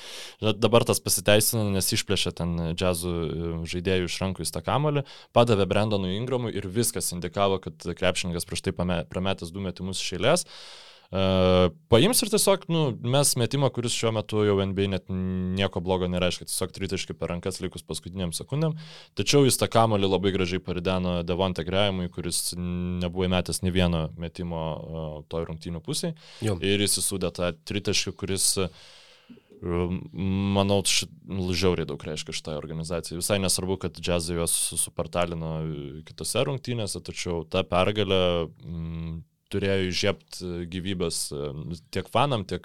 [0.58, 5.70] dabar tas pasiteisino, nes išplėšė ten džiazų e, žaidėjų iš rankų į tą kamolį, padavė
[5.70, 10.48] Brandonui Ingramui ir viskas indikavo, kad krepšininkas prieš tai prametęs du metimus iš eilės.
[10.50, 16.06] Uh, paims ir tiesiog, nu, mes metimą, kuris šiuo metu jau NBA net nieko blogo
[16.10, 18.76] nereiškia, tiesiog tritaškai per rankas likus paskutiniam sekundėm,
[19.18, 24.62] tačiau jis tą kamolį labai gražiai parideno Devonte Grėjimui, kuris nebuvo įmetęs nei vieno metimo
[24.62, 26.14] uh, toj rungtynių pusėje.
[26.62, 28.70] Ir jis įsūdė tą tritaškį, kuris uh,
[29.60, 33.18] manau, žiauriai daug reiškia šitai organizacijai.
[33.20, 35.58] Visai nesvarbu, kad džiazai juos supartalino
[36.08, 39.18] kitose rungtynėse, tačiau ta pergalė mm,
[39.50, 41.50] turėjo įžiebti e, gyvybės e,
[41.94, 42.64] tiek fanam, tiek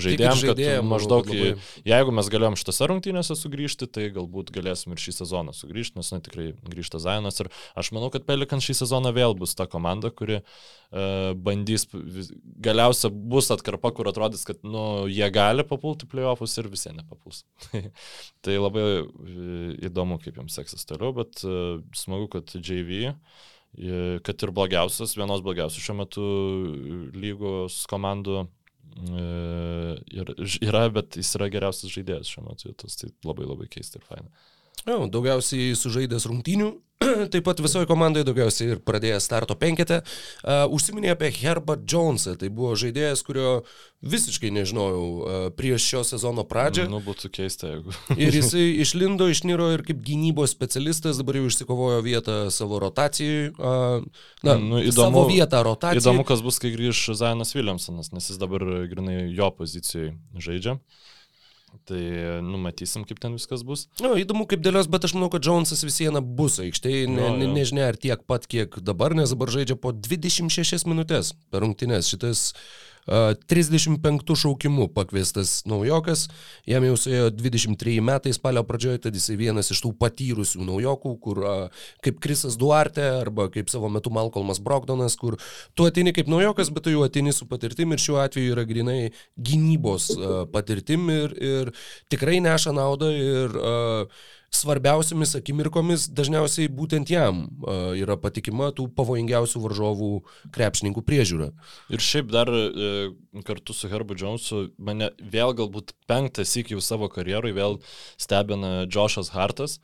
[0.00, 1.54] žaidėjams, kad maždaug, labai...
[1.86, 6.20] jeigu mes galėjom šitose rungtynėse sugrįžti, tai galbūt galėsim ir šį sezoną sugrįžti, nes na,
[6.24, 10.40] tikrai grįžta Zainas ir aš manau, kad Pelikan šį sezoną vėl bus ta komanda, kuri
[10.42, 11.86] uh, bandys,
[12.62, 17.44] galiausia bus atkarpa, kur atrodys, kad nu, jie gali papulti playoffus ir visi nepapuls.
[18.44, 18.86] tai labai
[19.86, 23.44] įdomu, kaip jiems seksis toliau, bet uh, smagu, kad JV uh,
[24.24, 26.26] kad ir blogiausias, vienos blogiausių šiuo metu
[27.16, 29.24] lygos komandų e,
[30.64, 32.72] yra, bet jis yra geriausias žaidėjas šiuo metu.
[32.80, 34.32] Tas tai labai labai keista ir faina.
[34.86, 36.68] Jo, daugiausiai sužaidęs rungtynių,
[37.32, 39.98] taip pat visoje komandoje daugiausiai ir pradėjęs starto penketę.
[40.44, 43.50] Uh, užsiminė apie Herbą Jonesą, tai buvo žaidėjas, kurio
[44.06, 46.86] visiškai nežinojau uh, prieš šio sezono pradžią.
[46.92, 47.96] Nu, būtų keista, jeigu.
[48.28, 53.50] ir jisai išlindo, išniro ir kaip gynybos specialistas dabar jau išsikovojo vietą savo rotacijai.
[53.58, 54.06] Uh,
[54.46, 56.04] na, nu, įdomu, savo vietą rotacijai.
[56.04, 60.78] Įdomu, kas bus, kai grįž Zainas Williamsonas, nes jis dabar grinai jo pozicijoje žaidžia.
[61.86, 62.00] Tai
[62.42, 63.84] numatysim, kaip ten viskas bus.
[64.00, 67.28] Na, nu, įdomu, kaip dėlios, bet aš manau, kad Jonesas vis viena bus aikštėje, ne,
[67.38, 72.10] ne, nežinia ar tiek pat, kiek dabar, nes dabar žaidžia po 26 minutės per rungtynės.
[72.10, 72.48] Šitas
[73.06, 76.26] 35 šaukimu pakviestas naujokas,
[76.66, 81.42] jam jau suėjo 23 metai spalio pradžioje, tad jisai vienas iš tų patyrusių naujokų, kur
[82.04, 85.38] kaip Krisas Duarte arba kaip savo metu Malcolmas Brogdonas, kur
[85.78, 89.00] tu atini kaip naujokas, bet tu jau atini su patirtim ir šiuo atveju yra grinai
[89.38, 90.10] gynybos
[90.54, 91.74] patirtim ir, ir
[92.10, 99.62] tikrai neša naudą ir uh, svarbiausiamis akimirkomis dažniausiai būtent jam uh, yra patikima tų pavojingiausių
[99.64, 100.10] varžovų
[100.54, 101.50] krepšininkų priežiūra.
[101.92, 102.90] Ir šiaip dar e,
[103.46, 107.78] kartu su Herbu Jonesu mane vėl galbūt penktas iki jau savo karjerui vėl
[108.20, 109.78] stebina Joshas Hartas.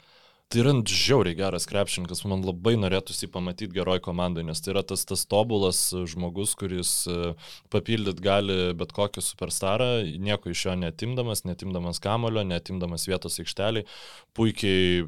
[0.53, 5.07] Tai yra žiauriai geras krepšininkas, man labai norėtųsi pamatyti geroj komandai, nes tai yra tas,
[5.09, 5.81] tas tobulas
[6.12, 7.33] žmogus, kuris e,
[7.73, 9.88] papildyt gali bet kokį superstarą,
[10.21, 13.88] nieko iš jo netimdamas, netimdamas kamulio, netimdamas vietos aikšteliai,
[14.37, 15.07] puikiai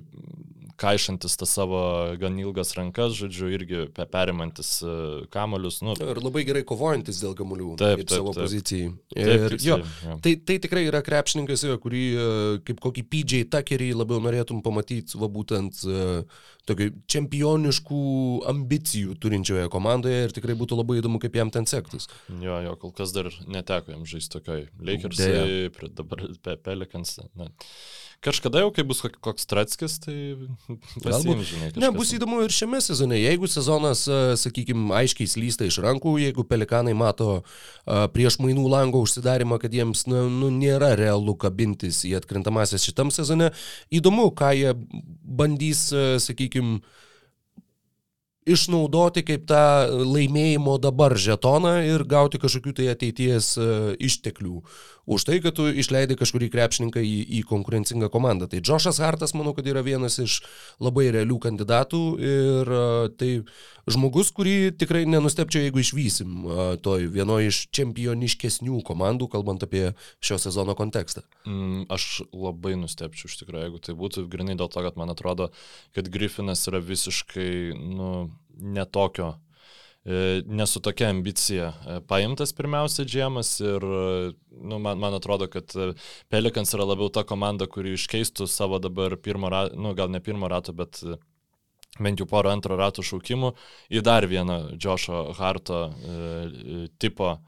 [0.76, 1.80] kaišantis tas savo
[2.18, 4.94] gan ilgas rankas, žodžiu, irgi perimantis e,
[5.34, 5.80] kamolius.
[5.86, 5.94] Nu.
[5.94, 8.46] Ir labai gerai kovojantis dėl kamuolių taip, taip, savo taip.
[8.46, 8.90] pozicijai.
[9.14, 9.78] Taip, Ir, jo,
[10.24, 12.26] tai, tai tikrai yra krepšininkas, kurį e,
[12.66, 18.04] kaip kokį PJ Tuckerį labiau norėtum pamatyti, būtent uh, tokių čempioniškų
[18.52, 22.08] ambicijų turinčioje komandoje ir tikrai būtų labai įdomu, kaip jam ten sektus.
[22.40, 25.68] Jo, jo, kol kas dar neteko jam žaisti tokioj Lakersai,
[25.98, 27.18] dabar pe Pelikans.
[27.36, 27.50] Na.
[28.24, 30.14] Kažkada jau, kai bus koks Tratskis, tai
[31.04, 31.68] galbūt, žinai.
[31.76, 33.18] Ne, bus įdomu ir šiame sezone.
[33.20, 34.06] Jeigu sezonas,
[34.40, 37.42] sakykime, aiškiai slysta iš rankų, jeigu pelikanai mato
[37.84, 43.52] prieš mainų lango užsidarimą, kad jiems nu, nu, nėra realu kabintis į atkrintamasis šitam sezone,
[43.92, 44.72] įdomu, ką jie
[45.24, 45.90] bandys,
[46.24, 46.80] sakykime,
[48.44, 49.64] išnaudoti kaip tą
[50.04, 53.54] laimėjimo dabar žetoną ir gauti kažkokių tai ateities
[53.98, 54.60] išteklių
[55.06, 58.48] už tai, kad tu išleidai kažkurį krepšininką į, į konkurencingą komandą.
[58.48, 60.40] Tai Džošas Hartas, manau, kad yra vienas iš
[60.82, 62.72] labai realių kandidatų ir
[63.20, 63.30] tai
[63.90, 66.48] žmogus, kurį tikrai nenustepčiau, jeigu išvysim
[66.84, 69.90] toj vienoje iš čempioniškesnių komandų, kalbant apie
[70.24, 71.24] šio sezono kontekstą.
[71.44, 75.50] Mm, aš labai nustepčiau iš tikrųjų, jeigu tai būtų grinai dėl to, kad man atrodo,
[75.96, 78.10] kad Griffinas yra visiškai, nu,
[78.54, 79.34] netokio
[80.04, 83.84] E, nesu tokia ambicija e, paimtas pirmiausia džiemas ir
[84.52, 85.72] nu, man, man atrodo, kad
[86.28, 90.50] Pelikans yra labiau ta komanda, kuri iškeistų savo dabar pirmo rato, nu, gal ne pirmo
[90.52, 91.00] rato, bet
[91.96, 93.54] bent jau porą antro rato šaukimų
[93.96, 97.38] į dar vieną Džošo Harto e, tipo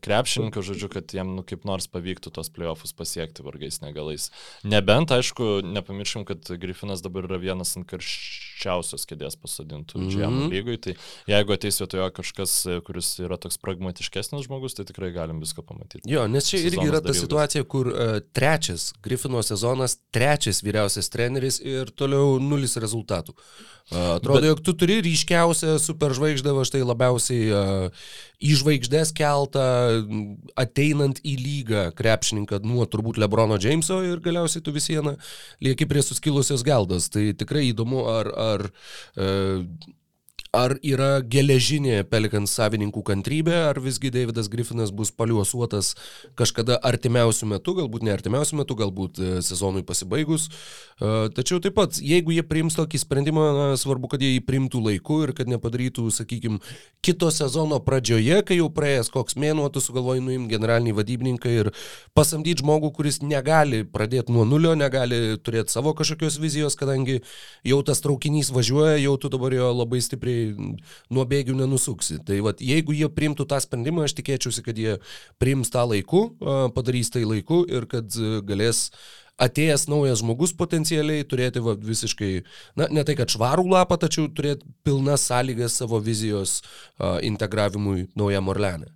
[0.00, 4.28] krepšininką, žodžiu, kad jam nu, kaip nors pavyktų tos playoffus pasiekti vargais negalais.
[4.62, 10.18] Nebent, aišku, nepamirškim, kad Griffinas dabar yra vienas ant karščiausios kėdės pasodintų mm -hmm.
[10.18, 10.94] GM lygui, tai
[11.30, 12.54] jeigu ateis vietoje kažkas,
[12.86, 16.06] kuris yra toks pragmatiškesnis žmogus, tai tikrai galim viską pamatyti.
[16.06, 21.10] Jo, nes čia Sezonas irgi yra ta situacija, kur uh, trečias Griffino sezonas, trečias vyriausias
[21.10, 23.34] treneris ir toliau nulis rezultatų.
[23.88, 24.48] Atrodo, Bet...
[24.50, 29.64] jog tu turi ryškiausią superžvaigždę, va štai labiausiai uh, į žvaigždės keltą
[30.58, 35.16] ateinant į lygą krepšininką nuo turbūt Lebrono Jameso ir galiausiai tu vis viena
[35.64, 37.10] lieki prie suskilusios geldos.
[37.14, 39.64] Tai tikrai įdomu, ar, ar uh,
[40.58, 45.92] Ar yra geležinė Pelikans savininkų kantrybė, ar visgi Davidas Griffinas bus paliuosuotas
[46.38, 50.48] kažkada artimiausių metų, galbūt ne artimiausių metų, galbūt e, sezonui pasibaigus.
[50.48, 54.80] E, tačiau taip pat, jeigu jie priims tokį sprendimą, na, svarbu, kad jie jį priimtų
[54.88, 56.58] laiku ir kad nepadarytų, sakykime,
[57.06, 61.72] kito sezono pradžioje, kai jau praėjęs koks mėnuo, tu sugalvoji nuimti generalinį vadybininką ir
[62.18, 67.20] pasamdyti žmogų, kuris negali pradėti nuo nulio, negali turėti savo kažkokios vizijos, kadangi
[67.68, 72.18] jau tas traukinys važiuoja, jau tu dabar jo labai stipriai nuo bėgių nenusuksi.
[72.26, 74.98] Tai vat, jeigu jie priimtų tą sprendimą, aš tikėčiausi, kad jie
[75.42, 76.28] priims tą laiku,
[76.76, 78.14] padarys tai laiku ir kad
[78.48, 78.88] galės
[79.38, 82.30] atėjęs naujas žmogus potencialiai turėti va, visiškai,
[82.78, 88.50] na, ne tai kad švarų lapą, tačiau turėti pilnas sąlygas savo vizijos uh, integravimui naujam
[88.50, 88.90] Orleanė.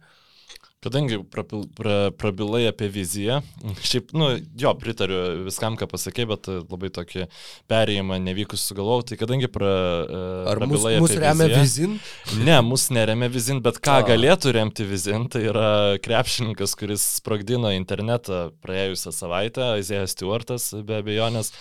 [0.82, 3.36] Kadangi prapil, pra, prabilai apie viziją,
[3.88, 7.28] šiaip, nu, jo, pritariu viskam, ką pasakė, bet labai tokį
[7.70, 9.70] perėjimą nevykus sugalvojau, tai kadangi pra,
[10.02, 12.42] e, Ar prabilai mus, mus apie remia viziją, vizin?
[12.48, 14.08] Ne, mus neremia vizin, bet ką A.
[14.10, 15.70] galėtų remti vizin, tai yra
[16.02, 21.54] krepšininkas, kuris sprogdino internetą praėjusią savaitę, Aizėjas Stewartas, be abejonės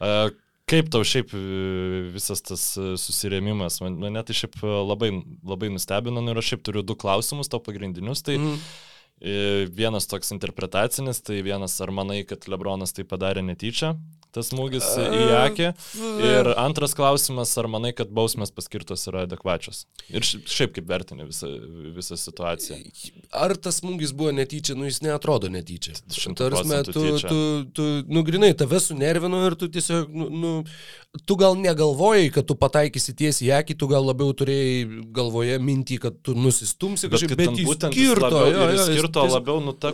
[0.00, 0.32] e,
[0.72, 1.40] Kaip tau šiaip e,
[2.14, 5.10] visas tas e, susirėmimas, mane tai šiaip e, labai,
[5.44, 8.24] labai nustebino nu ir aš šiaip turiu du klausimus, tau pagrindinius.
[8.24, 8.62] Tai mm.
[9.76, 13.92] vienas toks interpretacinis, tai vienas ar manai, kad Lebronas tai padarė netyčia,
[14.32, 15.68] tas smūgis į akį.
[16.24, 19.84] Ir antras klausimas, ar manai, kad bausmės paskirtos yra adekvačios?
[20.12, 21.50] Ir šiaip kaip vertini visą,
[21.96, 22.78] visą situaciją.
[23.36, 25.96] Ar tas smūgis buvo netyčia, nu jis neatrodo netyčia.
[26.12, 27.40] Šimtarsme, tu, tu,
[27.76, 30.52] tu, nu grinai, tave sunervino ir tu tiesiog, nu, nu,
[31.28, 36.00] tu gal negalvojai, kad tu pataikysi tiesiai į akį, tu gal labiau turėjai galvoje mintį,
[36.06, 39.76] kad tu nusistumsi kažkaip, bet, bet jis skirto, labiau, jo, jo, skirto jis, labiau, nu,
[39.76, 39.92] ta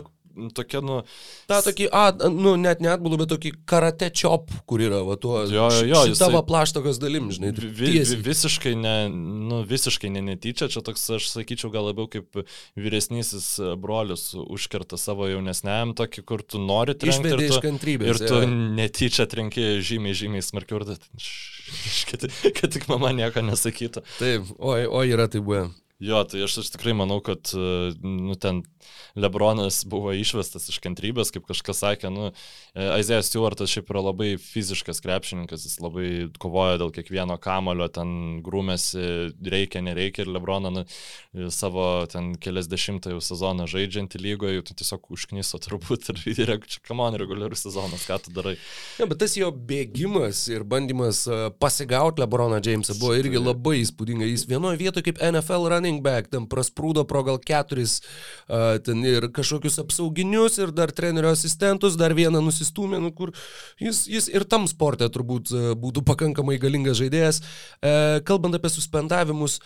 [0.55, 1.01] tokia, nu...
[1.49, 5.41] Ta tokį, a, nu, net neatbulų, bet tokį karate chop, kur yra, va, tuo...
[5.49, 6.17] Jo, jo, jo.
[6.19, 7.51] Tavo plaštokas dalim, žinai.
[7.55, 12.41] Vi, vi, visiškai, ne, nu, visiškai ne netyčia, čia toks, aš sakyčiau, gal labiau kaip
[12.79, 17.35] vyresnysis brolius užkerta savo jaunesniam, tokį, kur tu nori trenkti.
[17.35, 18.15] Tu, iš kantrybės.
[18.15, 18.49] Ir tu ja.
[18.79, 20.95] netyčia trenki žymiai, žymiai smarkiau ir
[22.09, 22.25] kad,
[22.57, 24.03] kad tik mama nieko nesakytų.
[24.17, 25.67] Taip, oi, oi yra tai buvę.
[25.99, 28.61] Jo, tai aš, aš tikrai manau, kad e, nu, ten
[29.19, 32.29] Lebronas buvo išvestas iš kantrybės, kaip kažkas sakė, nu,
[32.71, 38.39] Aizėjas e, Stewartas šiaip yra labai fiziškas krepšininkas, jis labai kovoja dėl kiekvieno kamulio, ten
[38.45, 39.01] grūmėsi,
[39.43, 40.85] reikia, nereikia ir Lebroną nu,
[41.51, 47.19] savo ten kelias dešimtąjų sezoną žaidžiantį lygoje, tu tiesiog užknyso turbūt ir, ir čia kamon
[47.19, 48.55] reguliarus sezonas, ką tu darai.
[49.01, 51.25] Ja, bet tas jo bėgimas ir bandymas
[51.59, 54.31] pasigauti Lebroną Jamesą buvo irgi labai įspūdinga.
[54.31, 57.99] Jis vienoje vietoje kaip NFL running running back, ten prasprūdo pro gal keturis
[58.85, 63.33] ten ir kažkokius apsauginius, ir dar trenerio asistentus, dar vieną nusistumė, nu, kur
[63.79, 67.41] jis, jis ir tam sportė turbūt būtų pakankamai galingas žaidėjas.
[67.79, 69.59] Uh, kalbant apie suspendavimus,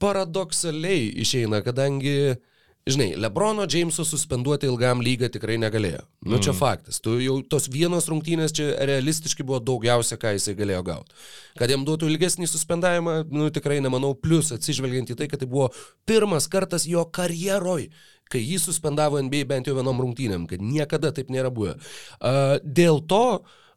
[0.00, 2.44] paradoksaliai išeina, kadangi uh,
[2.86, 6.04] žinai, Lebrono Jameso suspenduoti ilgam lygą tikrai negalėjo.
[6.26, 6.58] Nu, čia mm.
[6.58, 7.00] faktas.
[7.02, 11.16] Tu jau tos vienos rungtynės čia realistiškai buvo daugiausia, ką jisai galėjo gauti.
[11.58, 15.72] Kad jam duotų ilgesnį suspendavimą, nu, tikrai nemanau, plus atsižvelgiant į tai, kad tai buvo
[16.06, 17.88] pirmas kartas jo karjeroj,
[18.30, 21.74] kai jį suspendavo NBA bent jau vienom rungtynėm, kad niekada taip nėra buvę.
[22.20, 23.24] Uh, dėl to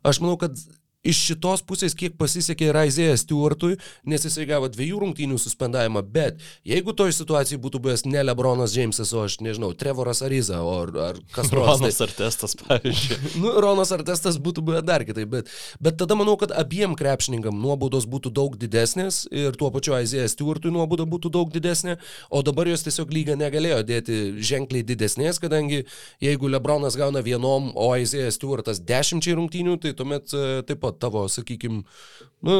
[0.05, 0.53] aš manau, kad
[1.07, 3.77] iš šitos pusės kiek pasisekė Raizėjas Stewartui,
[4.09, 9.13] nes jisai gavo dviejų rungtynių suspendavimą, bet jeigu toj situacijai būtų buvęs ne Lebronas Jamesas,
[9.15, 11.79] o aš nežinau, Trevoras Ariza, o ar, kas nors.
[11.79, 12.07] Ronas tai...
[12.09, 13.19] Artestas, pavyzdžiui.
[13.43, 18.07] nu, Ronas Artestas būtų buvę dar kitaip, bet, bet tada manau, kad abiem krepšininkam nuobaudos
[18.09, 21.95] būtų daug didesnės ir tuo pačiu Raizėjas Stewartui nuobauda būtų daug didesnė,
[22.27, 25.85] o dabar jos tiesiog lyga negalėjo dėti ženkliai didesnės, kadangi
[26.23, 31.27] jeigu Lebronas gauna vienom, o Raizėjas Stewartas dešimčiai rungtynių, tai tuomet e, taip pat tavo,
[31.31, 31.83] sakykime,
[32.47, 32.57] nu,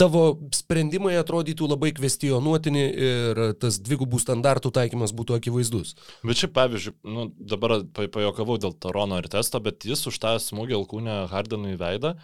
[0.00, 0.22] tavo
[0.54, 5.94] sprendimai atrodytų labai kvestionuotini ir tas dvigubų standartų taikymas būtų akivaizdus.
[6.24, 10.78] Bet čia, pavyzdžiui, nu, dabar pajokavau dėl Tarono ir testo, bet jis už tą smūgį
[10.80, 12.14] alkūnę Hardenui veidą,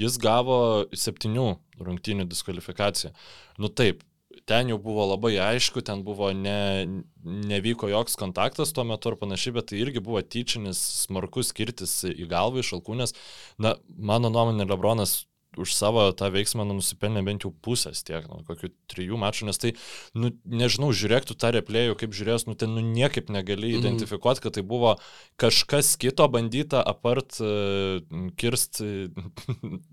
[0.00, 0.60] jis gavo
[0.96, 3.12] septynių rungtynių diskvalifikaciją.
[3.60, 4.02] Nu taip,
[4.50, 6.86] ten jau buvo labai aišku, ten buvo ne,
[7.22, 12.26] nevyko joks kontaktas tuo metu ar panašiai, bet tai irgi buvo tyčinis smarkus skirtis į
[12.30, 13.14] galvą iš alkūnės.
[13.62, 13.76] Na,
[14.10, 15.20] mano nuomonė, Lebronas
[15.58, 19.58] už savo tą veiksmą nu, nusipelnė bent jau pusės tiek, nu, kokių trijų mačų, nes
[19.58, 19.72] tai,
[20.14, 23.80] nu, nežinau, žiūrėk tu tą replėjų, kaip žiūrės, nu, ten nu, niekaip negali mm.
[23.80, 24.94] identifikuoti, kad tai buvo
[25.40, 27.98] kažkas kito bandyta apart uh,
[28.38, 28.92] kirst į,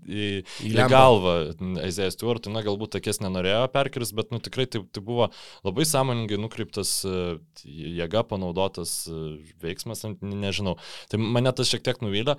[0.06, 0.28] į,
[0.70, 1.34] į galvą
[1.82, 5.30] Eizėjas Stuartui, na, galbūt takės nenorėjo perkirst, bet, nu, tikrai tai, tai buvo
[5.66, 7.34] labai sąmoningai nukreiptas uh,
[7.66, 10.78] jėga panaudotas uh, veiksmas, nežinau.
[11.10, 12.38] Tai mane tas šiek tiek nuvylė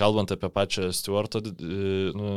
[0.00, 1.42] kalbant apie pačią Stuartą,
[2.16, 2.34] nu,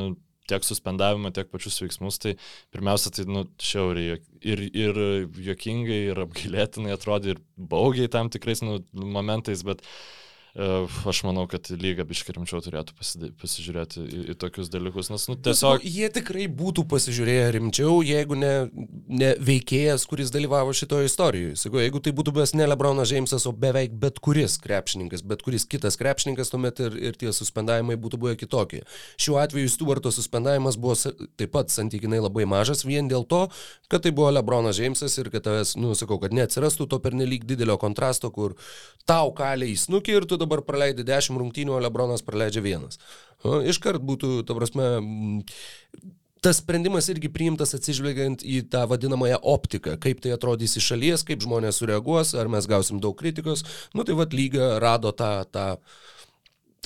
[0.50, 2.36] tiek suspendavimą, tiek pačius veiksmus, tai
[2.76, 5.00] pirmiausia, tai nu, šiauriai ir, ir
[5.48, 10.23] jokingai, ir apgailėtinai atrodė, ir baugiai tam tikrais nu, momentais, bet uh, E,
[10.54, 12.94] aš manau, kad lyga biškirimčiau turėtų
[13.42, 15.82] pasižiūrėti į, į tokius dalykus, nes nu, tiesiog...
[15.82, 18.52] Nu, jie tikrai būtų pasižiūrėję rimčiau, jeigu ne,
[19.10, 21.56] ne veikėjas, kuris dalyvavo šitoje istorijoje.
[21.58, 25.66] Sakau, jeigu tai būtų buvęs ne Lebronas Džeimsas, o beveik bet kuris krepšininkas, bet kuris
[25.66, 28.84] kitas krepšininkas, tuomet ir, ir tie suspendavimai būtų buvę kitokie.
[29.18, 30.94] Šiuo atveju Stuarto suspendavimas buvo
[31.34, 33.48] taip pat santykinai labai mažas vien dėl to,
[33.90, 37.82] kad tai buvo Lebronas Džeimsas ir kad tavęs, nu, sakau, kad neatsirastų to pernelyg didelio
[37.82, 38.54] kontrasto, kur
[39.10, 43.00] tau kaliai įsnukį ir tu dabar praleidai 10 rungtynių, o Lebronas praleidžia vienas.
[43.44, 44.88] Iškart būtų, ta prasme,
[46.44, 51.44] tas sprendimas irgi priimtas atsižvelgiant į tą vadinamąją optiką, kaip tai atrodys iš šalies, kaip
[51.44, 53.64] žmonės sureaguos, ar mes gausim daug kritikos.
[53.96, 55.68] Nu tai vad lyga rado tą, tą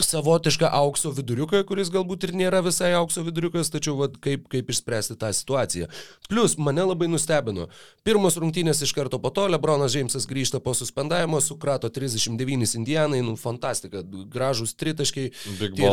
[0.04, 5.18] savotišką aukso viduriuką, kuris galbūt ir nėra visai aukso viduriukas, tačiau vat, kaip, kaip išspręsti
[5.18, 5.88] tą situaciją.
[6.30, 7.68] Plus, mane labai nustebino.
[8.06, 13.36] Pirmos rungtynės iš karto po to, Lebronas Džeimsas grįžta po suspendavimo, sukrato 39 indianai, nu
[13.40, 15.32] fantastika, gražus tritaškiai,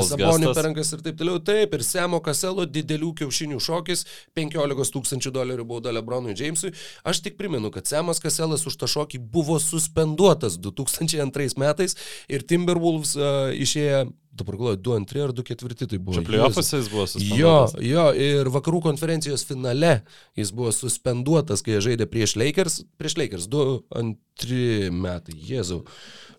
[0.05, 1.41] Sabonė per rankas ir taip toliau.
[1.45, 4.05] Taip, ir Semo Kaselo didelių kiaušinių šokis,
[4.37, 6.75] 15 tūkstančių dolerių bauda Lebronui Džeimsui.
[7.09, 11.97] Aš tik primenu, kad Semas Kaselas už tą šokį buvo suspenduotas 2002 metais
[12.29, 13.94] ir Timberwolves uh, išėjo
[14.35, 16.19] dabar galvoju, 2-2 ar 2-4 tai buvo.
[16.19, 17.75] Čia playoffuose jis buvo suspenduotas.
[17.79, 19.95] Jo, jo, ir vakarų konferencijos finale
[20.39, 25.85] jis buvo suspenduotas, kai žaidė prieš Lakers, prieš Lakers, 2-2 metai, Jėzau.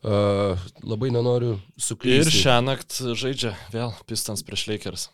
[0.06, 2.36] Uh, labai nenoriu suklysti.
[2.36, 5.08] Ir šią naktį žaidžia vėl Pistons prieš Lakers.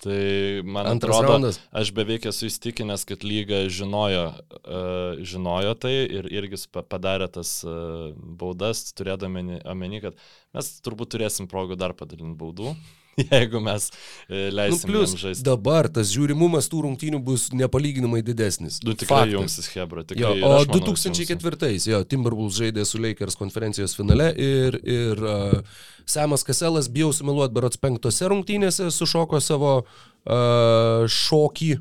[0.00, 0.20] Tai
[0.64, 1.58] man Antras atrodo, raundas.
[1.76, 8.08] aš beveik esu įstikinęs, kad lyga žinojo, uh, žinojo tai ir irgi padarė tas uh,
[8.16, 10.16] baudas, turėdami omeny, kad
[10.56, 12.72] mes turbūt turėsim progų dar padalinti baudų.
[13.30, 13.88] Jeigu mes
[14.28, 15.44] e, leisim nu, žaisti.
[15.46, 18.80] Dabar tas žiūrimumas tų rungtynių bus nepalyginamai didesnis.
[18.82, 19.36] Du nu, tikrai Faktas.
[19.36, 20.04] jungsis Hebra.
[20.18, 26.90] Jo, o 2004-ais, jo, Timberwolves žaidė su Lakers konferencijos finale ir, ir uh, Semas Kaselas,
[26.92, 31.74] bijau sumeluoti, berots penktose rungtynėse sušoko savo uh, šokį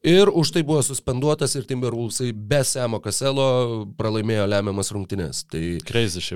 [0.00, 5.42] Ir už tai buvo suspenduotas ir Timberwolvesai be Semo Kaselo pralaimėjo lemiamas rungtynes.
[5.52, 5.60] Tai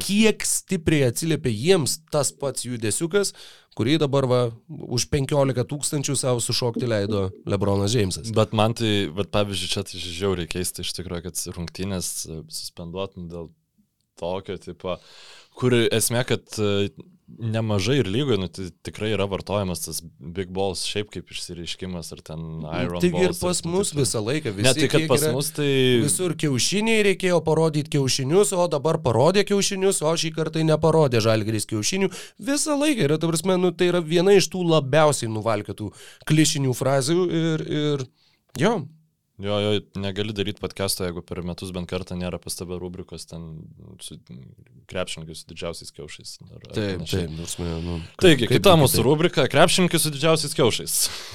[0.04, 3.32] kiek stipriai atsiliepia jiems tas pats judesiukas,
[3.72, 8.34] kurį dabar va, už 15 tūkstančių savo sušokti leido Lebronas Džeimsas.
[8.36, 13.32] Bet man tai, bet pavyzdžiui, čia tai žiauriai keista iš tikrųjų, kad rungtynės e, suspenduotum
[13.32, 13.48] dėl
[14.20, 14.98] tokio tipo,
[15.56, 16.92] kur esmė, kad e,
[17.26, 22.20] nemažai ir lygoje nu, tai tikrai yra vartojamas tas big balls šiaip kaip išsireiškimas ar
[22.26, 23.40] ten iron Taigi ir balls.
[23.40, 24.66] pas taip mus visą laiką visi.
[24.66, 25.68] Ne, tai kad kiek pas yra- mus tai...
[26.04, 32.10] Visur kiaušiniai reikėjo parodyti kiaušinius, o dabar parodė kiaušinius, o šį kartą neparodė žalgris kiaušinių.
[32.44, 35.90] Visą laiką yra, ta prasme, nu, tai yra viena iš tų labiausiai nuvalkėtų
[36.28, 38.06] klišinių frazių ir, ir
[38.60, 38.74] jo,
[39.38, 43.48] Jo, jo, negali daryti podcast'o, jeigu per metus bent kartą nėra pas tave rubrikos ten
[43.98, 44.14] su
[44.86, 46.34] krepšininkai su didžiausiais kiaušais.
[46.44, 47.24] Ar, ar taip, panašiai.
[47.24, 47.96] taip, nors mane, nu.
[47.98, 48.82] kaip- Taigi, kaip kita kitaip.
[48.84, 50.94] mūsų rubrika- krepšininkai su didžiausiais kiaušais.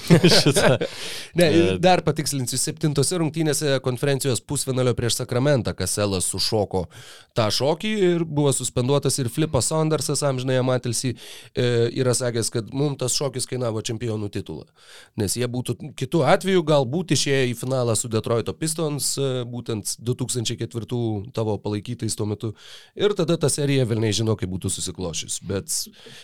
[1.35, 6.85] Ne, E, dar patikslinsiu, septintose rungtynėse konferencijos pusfinalio prieš Sakramentą Kaselas sušoko
[7.37, 11.13] tą šokį ir buvo suspenduotas ir Flipas Saundersas, amžinai Matilsi,
[11.53, 11.67] e,
[11.99, 14.65] yra sakęs, kad mums tas šokis kainavo čempionų titulą.
[15.17, 21.31] Nes jie būtų kitų atveju galbūt išėję į finalą su Detroito Pistons, e, būtent 2004
[21.35, 22.53] tavo palaikytais tuo metu.
[22.97, 25.39] Ir tada ta serija vėlniai žino, kaip būtų susiklošius.
[25.49, 25.73] Bet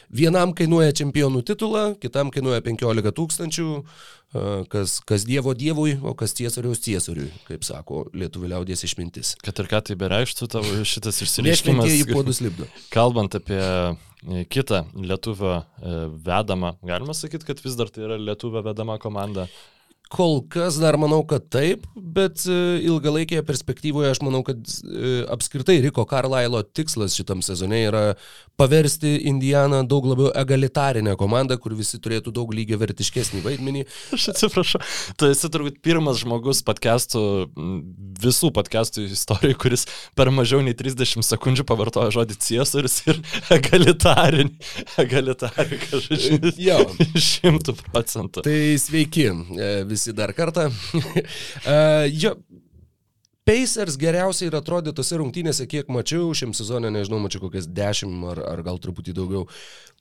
[0.09, 6.35] vienam kainuoja čempionų titulą, kitam kainuoja 15 tūkstančių, e, kas, kas Dievo Dievui, o kas
[6.37, 9.35] Ciesoriaus Ciesoriui, kaip sako lietuvių liaudės išmintis.
[9.43, 12.09] Kad ir ką tai bereikštų tavo šitas išsireiškimas.
[12.11, 12.67] puodus lipdo.
[12.95, 15.61] Kalbant apie e, kitą lietuvio
[16.25, 19.49] vedamą, galima sakyti, kad vis dar tai yra lietuvio vedama komanda.
[20.15, 21.83] Kol kas dar manau, kad taip,
[22.15, 22.55] bet e,
[22.87, 28.03] ilgalaikėje perspektyvoje aš manau, kad e, apskritai Riko Carlisle tikslas šitam sezone yra
[28.55, 33.83] paversti Indianą daug labiau egalitarinę komandą, kur visi turėtų daug lygio vertiškesnį vaidmenį.
[34.15, 34.79] Aš atsiprašau.
[35.19, 37.23] Tu esi turbūt pirmas žmogus podcastų,
[38.23, 39.85] visų podcastų istorijų, kuris
[40.15, 43.19] per mažiau nei 30 sekundžių pavartojo žodį ciesorius ir
[43.57, 44.55] egalitarinį.
[45.03, 46.49] Egalitarinį, kažkaip.
[47.25, 48.45] Šimtų procentų.
[48.47, 49.69] Tai sveiki e,
[50.05, 50.69] visi dar kartą.
[51.65, 52.35] E, jo,
[53.45, 58.41] Pacers geriausiai ir atrodė tose rungtynėse, kiek mačiau, šiam sezonė, nežinau, mačiau kokias 10 ar,
[58.41, 59.45] ar gal truputį daugiau,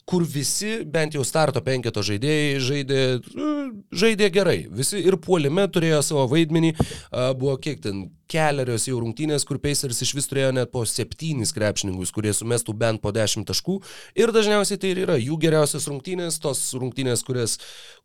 [0.08, 3.52] kur visi, bent jau starto penketo žaidėjai, žaidė, e,
[3.94, 4.58] žaidė gerai.
[4.70, 6.74] Visi ir puolime turėjo savo vaidmenį.
[7.10, 11.52] A, Buvo kiek ten keliarios jau rungtynės, kur Pacers iš vis turėjo net po septynis
[11.56, 13.78] krepšininkus, kurie sumestų bent po dešimt taškų.
[14.18, 17.58] Ir dažniausiai tai ir yra jų geriausias rungtynės, tos rungtynės, kurias,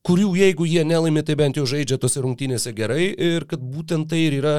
[0.08, 3.10] kurių jeigu jie nelaimi, tai bent jau žaidžia tose rungtynėse gerai.
[3.16, 4.56] Ir kad būtent tai ir yra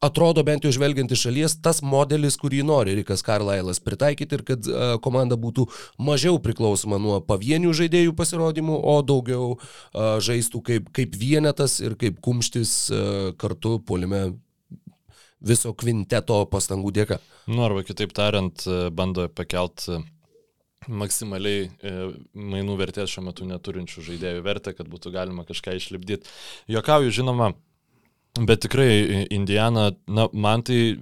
[0.00, 4.68] atrodo bent jau žvelgiant iš šalies tas modelis, kurį nori Rikas Karlailas pritaikyti ir kad
[4.70, 5.66] uh, komanda būtų
[6.00, 9.56] mažiau priklausoma nuo pavienių žaidėjų pasirodymų, o daugiau
[9.94, 12.76] žaistų kaip, kaip vienetas ir kaip kumštis
[13.40, 14.30] kartu polime
[15.40, 17.20] viso kvinteto pastangų dėka.
[17.50, 19.88] Nu, arba kitaip tariant, bando pakelt
[20.88, 21.94] maksimaliai e,
[22.32, 26.30] mainų vertės šiuo metu neturinčių žaidėjų vertę, kad būtų galima kažką išlipdyti.
[26.72, 27.52] Jokauju, žinoma,
[28.38, 31.00] Bet tikrai Indiana, na, man tai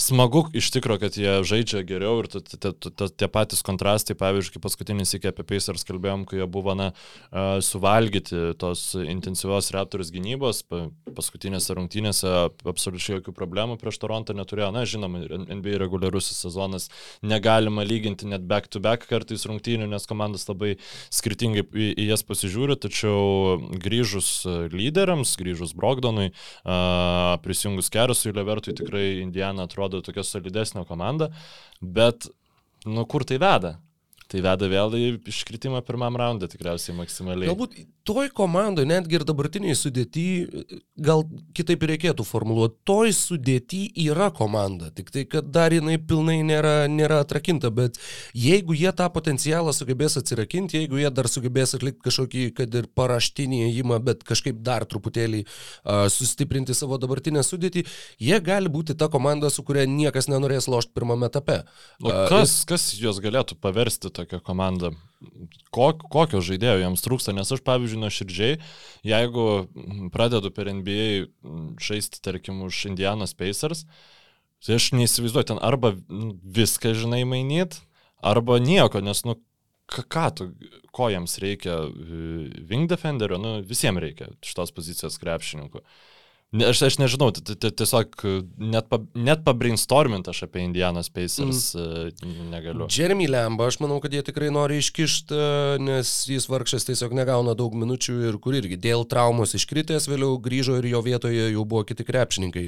[0.00, 5.28] smagu iš tikro, kad jie žaidžia geriau ir tie patys kontrastai, pavyzdžiui, kaip paskutinį sėkį
[5.28, 6.86] apie Pacers kalbėjom, kai jie buvo, na,
[7.60, 10.86] suvalgyti tos intensyvios Raptors gynybos, pa-
[11.18, 12.32] paskutinėse rungtynėse
[12.72, 14.70] absoliučiai jokių problemų prieš Torontą neturėjo.
[14.72, 16.88] Na, žinoma, NBA reguliarusis sezonas
[17.20, 20.78] negalima lyginti net back-to-back kartais rungtynių, nes komandas labai
[21.12, 24.32] skirtingai į jas pasižiūri, tačiau grįžus
[24.72, 26.30] lyderiams, grįžus Brogdonui,
[26.70, 31.30] a, prisijungus Kerasui, Levertui tikrai Indiana atrodo tokia solidesnė komanda,
[31.80, 32.28] bet
[32.86, 33.76] nu kur tai veda?
[34.30, 37.48] Tai veda vėl į iškritimą pirmam raundą tikriausiai maksimaliai.
[37.50, 37.74] Galbūt
[38.06, 40.24] toj komandai, netgi ir dabartiniai sudėti,
[40.98, 41.24] gal
[41.56, 47.20] kitaip reikėtų formuluoti, toj sudėti yra komanda, tik tai, kad dar jinai pilnai nėra, nėra
[47.24, 47.98] atrakinta, bet
[48.38, 53.64] jeigu jie tą potencialą sugebės atsirakinti, jeigu jie dar sugebės atlikti kažkokį, kad ir paraštinį
[53.66, 57.84] įėjimą, bet kažkaip dar truputėlį uh, sustiprinti savo dabartinę sudėtį,
[58.22, 61.60] jie gali būti ta komanda, su kuria niekas nenorės lošti pirmame etape.
[62.02, 64.92] O A, kas, kas juos galėtų paversti tokią komandą?
[65.74, 67.34] Kok, kokio žaidėjo jiems trūksta?
[67.36, 68.60] Nes aš, pavyzdžiui, nuoširdžiai,
[69.06, 69.44] jeigu
[70.14, 71.28] pradedu per NBA
[71.82, 73.84] žaisti, tarkim, už Indianos Pacers,
[74.64, 77.80] tai aš neįsivaizduoju, ten arba mm, viską, žinai, mainyt,
[78.24, 79.36] arba nieko, nes, nu,
[79.90, 80.48] ką, tu,
[80.94, 81.82] ko jiems reikia,
[82.70, 85.84] wing defenderio, nu, visiems reikia šitos pozicijos krepšininkų.
[85.84, 86.19] Ne,
[86.50, 88.16] aš, aš nežinau, tiesiog
[88.58, 92.48] net, pa, net pabrainstormint aš apie Indianos Pacers mm.
[92.50, 92.88] negaliu.
[92.90, 95.38] Jeremy Lemba, aš manau, kad jie tikrai nori iškišti,
[95.86, 100.80] nes jis vargšas tiesiog negauna daug minučių ir kur irgi dėl traumos iškritęs, vėliau grįžo
[100.80, 102.64] ir jo vietoje jau buvo kiti krepšininkai.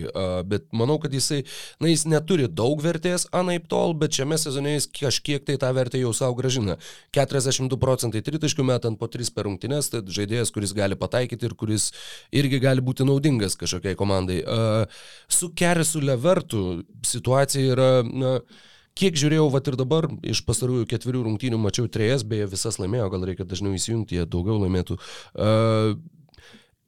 [0.47, 1.43] Bet manau, kad jisai,
[1.83, 5.99] na, jis neturi daug vertės anaip tol, bet šiame sezone jis kažkiek tai tą vertę
[5.99, 6.79] jau savo gražina.
[7.19, 11.91] 42 procentai tritaškių metant po 3 per rungtynės, tai žaidėjas, kuris gali pataikyti ir kuris
[12.31, 14.43] irgi gali būti naudingas kažkas kažkokiai komandai.
[15.33, 18.39] Su Kerisu Levertu situacija yra, na,
[18.99, 23.29] kiek žiūrėjau, va ir dabar iš pastarųjų ketverių rungtynių mačiau trejas, beje, visas laimėjo, gal
[23.29, 24.99] reikia dažniau įsijungti, jie daugiau laimėtų.
[25.33, 25.97] Uh,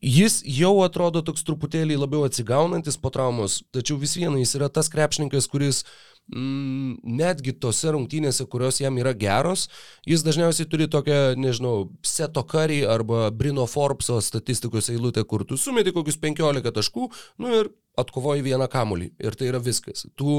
[0.04, 4.90] Jis jau atrodo toks truputėlį labiau atsigaunantis po traumos, tačiau vis viena jis yra tas
[4.92, 9.68] krepšininkas, kuris mm, netgi tose rungtynėse, kurios jam yra geros,
[10.08, 15.92] jis dažniausiai turi tokią, nežinau, Seto Curry arba Brino Forbeso statistikos eilutę, kur tu sumeti
[15.92, 17.10] kokius 15 taškų,
[17.44, 20.06] nu ir atkovoji vieną kamulį ir tai yra viskas.
[20.18, 20.38] Tu,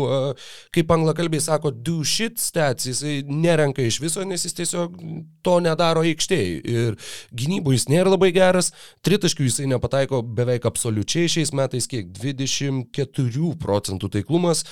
[0.75, 4.97] kaip anglakalbiai sako, do shit stats, jisai nerenka iš viso, nes jis tiesiog
[5.45, 6.59] to nedaro aikštėje.
[6.65, 6.99] Ir
[7.31, 8.73] gynybų jis nėra labai geras,
[9.07, 14.65] tritaškių jisai nepataiko beveik absoliučiai šiais metais, kiek 24 procentų taiklumas.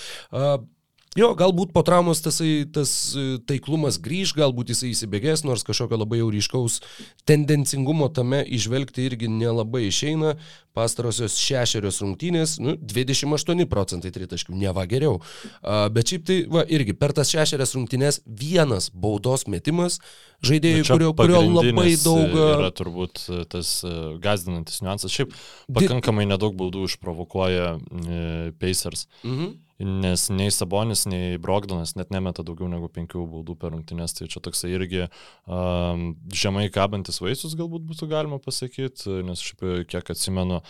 [1.14, 2.90] Jo, galbūt po traumos tasai, tas
[3.46, 6.80] taiklumas grįž, galbūt jisai įsibėgės, nors kažkokio labai jau ryškaus
[7.30, 10.34] tendencingumo tame išvelgti irgi nelabai išeina
[10.74, 15.20] pastarosios šešerios rungtynės, nu, 28 procentai tritaškių, ne va geriau.
[15.62, 20.00] Uh, bet šiaip tai, va, irgi per tas šešerias rungtynės vienas baudos metimas
[20.42, 22.34] žaidėjų, kurio, kurio labai daug...
[22.56, 23.22] Yra turbūt
[23.54, 23.76] tas
[24.24, 25.14] gazdinantis niuansas.
[25.14, 25.38] Šiaip
[25.78, 27.76] pakankamai nedaug baudų išprovokuoja
[28.58, 29.06] Pacers.
[29.22, 29.54] Mhm.
[29.82, 34.42] Nes nei Sabonis, nei Brogdonas net nemeta daugiau negu penkių baudų per rungtynės, tai čia
[34.44, 40.62] toksai irgi um, žemai kabantis vaisius galbūt būtų galima pasakyti, nes šiaip kiek atsimenu,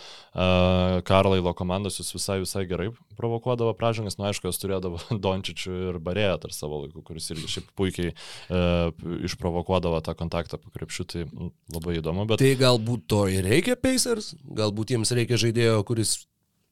[1.04, 2.88] Karlailo komandos jūs visai, visai gerai
[3.18, 7.70] provokuodavo pražangas, nu aišku, jos turėdavo Dončičių ir Barėją tarp savo laikų, kuris irgi šiaip
[7.78, 8.90] puikiai uh,
[9.28, 11.26] išprovokuodavo tą kontaktą po krepšių, tai
[11.74, 12.26] labai įdomu.
[12.30, 12.40] Bet...
[12.42, 16.22] Tai galbūt to ir reikia Pacers, galbūt jiems reikia žaidėjo, kuris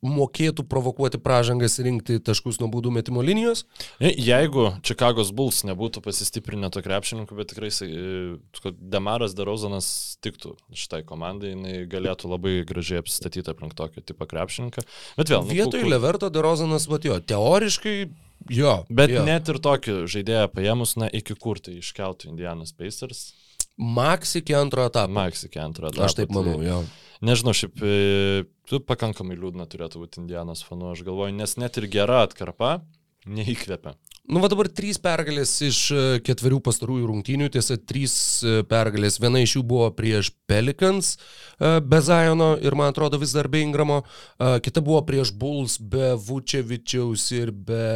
[0.02, 3.64] mokėtų provokuoti pražangas rinkti taškus nuo baudų metimo linijos.
[4.02, 9.92] E, jeigu Čikagos Bulls nebūtų pasistiprinę to krepšininkų, bet tikrai e, Demaras Derozanas
[10.24, 14.84] tiktų šitai komandai, jinai galėtų labai gražiai apsistatyti aplink tokio tipo krepšininką.
[15.20, 15.46] Bet vėl.
[15.46, 17.96] Nu, Vietoj nu, Leverto Derozanas, va jo, teoriškai
[18.50, 18.80] Jo.
[18.90, 19.22] Bet jo.
[19.22, 23.28] net ir tokį žaidėją paėmus, na, iki kur tai iškeltų Indianas Pacers?
[23.78, 25.12] Max iki antro etapo.
[25.14, 26.04] Max iki antro etapo.
[26.06, 26.80] Aš taip manau, tai, jo.
[27.22, 31.86] Nežinau, šiaip e, tu pakankamai liūdna turėtų būti Indianos fanu, aš galvoju, nes net ir
[31.92, 32.80] gera atkarpa
[33.30, 33.94] neįkvepia.
[34.26, 39.20] Nu, va dabar trys pergalės iš e, ketverių pastarųjų rungtynių, tiesa, trys e, pergalės.
[39.22, 41.14] Viena iš jų buvo prieš Pelicans
[41.62, 44.00] be Zajono ir, man atrodo, vis dar be Ingramo.
[44.66, 47.86] Kita buvo prieš Bulls be Vučevičiaus ir be,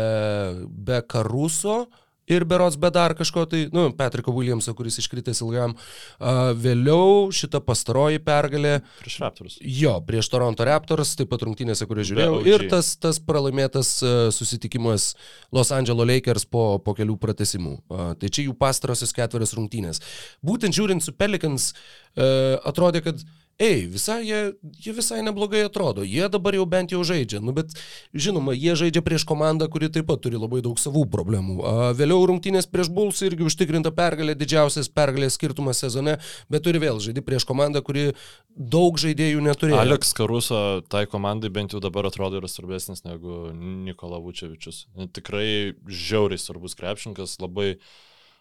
[0.71, 1.89] be Karuso
[2.27, 5.77] ir berots be dar kažko tai, nu, Patriko Williamso, kuris iškritęs ilgam.
[6.19, 8.81] Uh, vėliau šita pastaroji pergalė.
[9.01, 9.59] Prieš Raptors.
[9.63, 12.43] Jo, prieš Toronto Raptors, taip pat rungtynėse, kurias žiūrėjau.
[12.51, 15.13] Ir tas, tas pralaimėtas uh, susitikimas
[15.55, 17.79] Los Angeles Lakers po, po kelių pratesimų.
[17.87, 20.03] Uh, tai čia jų pastarosios ketverios rungtynės.
[20.47, 23.23] Būtent žiūrint su Pelicans, uh, atrodė, kad
[23.59, 24.41] ei, visai jie,
[24.85, 27.73] jie visai neblogai atrodo, jie dabar jau bent jau žaidžia, nu bet
[28.13, 31.57] žinoma, jie žaidžia prieš komandą, kuri taip pat turi labai daug savų problemų.
[31.65, 36.19] A, vėliau rungtynės prieš Bulls irgi užtikrinta pergalė, didžiausias pergalės skirtumas sezone,
[36.53, 38.11] bet turi vėl žaidži prieš komandą, kuri
[38.57, 39.77] daug žaidėjų neturi.
[39.77, 44.85] Alex Karuso tai komandai bent jau dabar atrodo yra svarbesnis negu Nikola Vučevičius.
[45.17, 47.79] Tikrai žiauriai svarbus krepšininkas, labai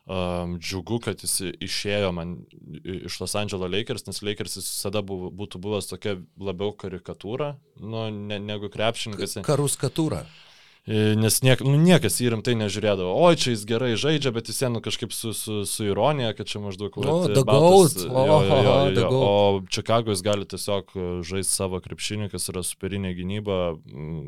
[0.05, 2.37] um, džiugu, kad jis išėjo man
[2.83, 8.39] iš Los Angeles Lakers, nes Lakers visada buvo, būtų buvęs tokia labiau karikatūra, nu, ne,
[8.39, 9.39] negu krepšininkas.
[9.45, 10.23] Karuskatūra.
[10.85, 13.09] E, nes niek, nu, niekas jį rimtai nežiūrėdavo.
[13.17, 16.61] O, čia jis gerai žaidžia, bet jis nu, kažkaip su, su, su ironija, kad čia
[16.61, 16.93] maždaug...
[17.01, 17.97] O, the goat.
[18.05, 19.07] Jo, jo, jo, jo.
[19.17, 19.31] o
[19.65, 20.93] Čikago jis gali tiesiog
[21.25, 23.57] žaisti savo krepšinį, kas yra superinė gynyba,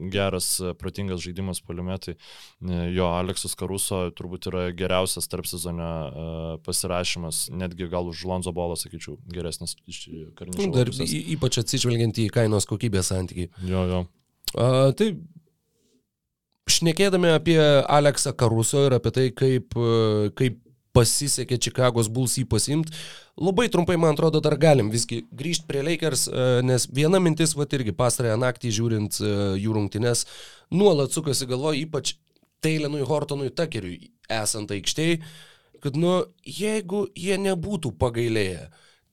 [0.10, 0.50] geras,
[0.82, 2.18] protingas žaidimas poliumetai.
[2.18, 8.56] E, jo, Aleksas Karuso turbūt yra geriausias tarp sezonio uh, pasirašymas, netgi gal už Lonzo
[8.58, 10.74] Bolą, sakyčiau, geresnis iš karinių.
[10.74, 13.54] Dar ypač atsižvelgiant į kainos kokybės santykiai.
[13.70, 14.06] Jo, jo.
[14.58, 15.12] Uh, tai
[16.72, 20.60] šnekėdami apie Aleksą Karuso ir apie tai, kaip, e, kaip
[20.98, 22.94] pasisekė Čikagos Bulls jį pasimti,
[23.38, 27.68] labai trumpai, man atrodo, dar galim visgi grįžti prie Lakers, e, nes viena mintis, va
[27.78, 30.26] irgi pastarąją naktį žiūrint e, jų rungtynes,
[30.74, 32.16] nuolat sukasi galvo, ypač
[32.64, 35.22] Teilenui Hortonui Takeriui esant aikštėje,
[35.84, 38.66] kad, nu, jeigu jie nebūtų pagailėję,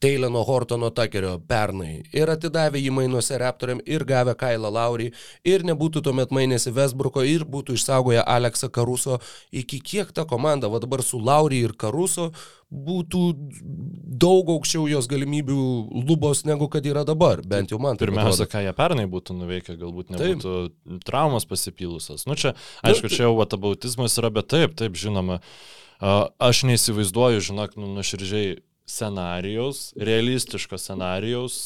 [0.05, 5.07] Teileno Hortono Takerio pernai ir atidavę jį mainuose Raptoriam ir gavę Kailą Laurį
[5.49, 9.17] ir nebūtų tuomet mainėsi Vesbruko ir būtų išsaugoję Aleksą Karuso,
[9.49, 12.27] iki kiek ta komanda, va dabar su Laurį ir Karuso,
[12.69, 13.21] būtų
[14.27, 15.57] daug aukščiau jos galimybių
[16.11, 17.97] lubos negu kad yra dabar, bent jau man.
[17.97, 21.01] Pirmiausia, ką jie pernai būtų nuveikę, galbūt nebūtų taip.
[21.09, 22.27] traumas pasipylusios.
[22.29, 22.53] Nu čia,
[22.85, 25.41] aišku, čia jau atabautizmas yra, bet taip, taip, žinoma.
[26.05, 28.59] Aš neįsivaizduoju, žinok, nu, nuoširdžiai
[28.89, 31.59] scenarijaus, realistiško scenarijaus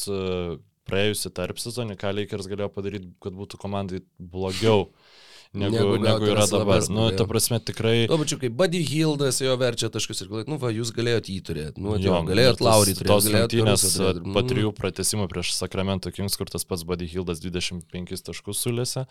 [0.89, 4.87] praėjusi tarp sezonį, ką Lakers galėjo padaryti, kad būtų komandai blogiau
[5.59, 6.83] negu, negu, negu yra dabar.
[6.93, 8.07] Nu, ta prasme, tikrai.
[8.09, 11.45] Tuo pačiu, kaip Buddy Hildas jo verčia taškus ir galvojat, nu, va, jūs galėjote jį
[11.49, 13.11] turėti, nu, jo, galėjot Laurį turėti.
[13.11, 13.87] Tos rungtynės
[14.35, 19.07] po trijų pratesimų prieš Sacramento Kings, kur tas pats Buddy Hildas 25 taškus sulėse.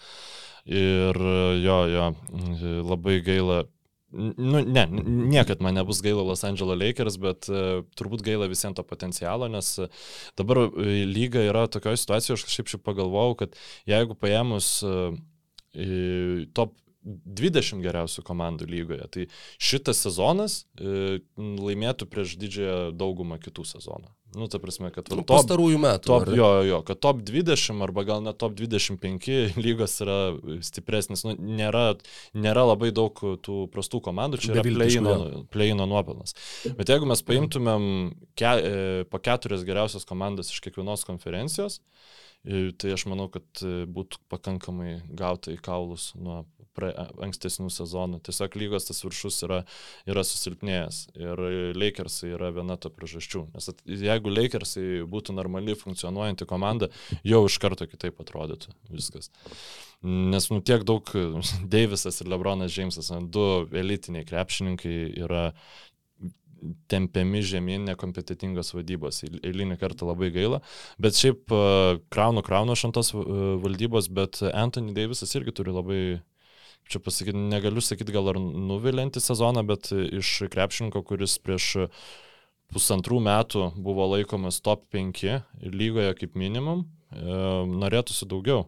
[0.69, 1.19] Ir
[1.65, 2.13] jo, jo,
[2.87, 3.65] labai gaila,
[4.11, 4.87] Nu, ne,
[5.29, 9.75] niekad man nebus gaila Los Angeles Lakers, bet uh, turbūt gaila visiems to potencialo, nes
[9.85, 9.91] uh,
[10.41, 13.59] dabar uh, lyga yra tokioje situacijoje, aš kažkaip šiaip pagalvojau, kad
[13.91, 15.13] jeigu paėmus uh,
[16.57, 16.73] top
[17.09, 19.07] 20 geriausių komandų lygoje.
[19.15, 19.27] Tai
[19.63, 24.11] šitas sezonas e, laimėtų prieš didžiąją daugumą kitų sezonų.
[24.37, 26.09] Nu, ta prasme, kad nu, top, pastarųjų metų.
[26.11, 29.29] Top, jo, jo, kad top 20 arba gal net top 25
[29.65, 30.19] lygos yra
[30.65, 31.25] stipresnis.
[31.25, 31.95] Nu, nėra,
[32.37, 34.67] nėra labai daug tų prastų komandų, čia yra
[35.49, 36.37] pleino, nuopelnas.
[36.77, 37.89] Bet jeigu mes paimtumėm
[38.37, 38.77] ke, e,
[39.09, 41.81] po keturias geriausias komandas iš kiekvienos konferencijos,
[42.49, 46.45] Tai aš manau, kad e, būtų pakankamai gauta į kaulus nuo
[46.79, 46.93] pra,
[47.25, 48.23] ankstesnių sezonų.
[48.25, 49.59] Tiesiog lygos tas viršus yra,
[50.09, 51.43] yra susilpnėjęs ir
[51.77, 53.49] Lakersai yra viena to priežasčių.
[53.53, 56.89] Nes at, jeigu Lakersai būtų normali funkcionuojanti komanda,
[57.27, 59.29] jau iš karto kitaip atrodytų viskas.
[60.07, 61.11] Nes nu tiek daug
[61.75, 65.51] Deivisas ir Lebronas Džeimsas, du elitiniai krepšininkai yra
[66.91, 69.23] tempiami žemyn nekompetitingos vadybos.
[69.43, 70.61] Eilinį kartą labai gaila.
[71.01, 71.53] Bet šiaip
[72.13, 76.01] kraunu kraunu šantos valdybos, bet Anthony Davisas irgi turi labai
[76.89, 81.89] čia pasakyti, negaliu sakyti gal ar nuvilinti sezoną, bet iš krepšininko, kuris prieš
[82.73, 85.23] pusantrų metų buvo laikomas top 5
[85.73, 88.67] lygoje kaip minimum, norėtųsi daugiau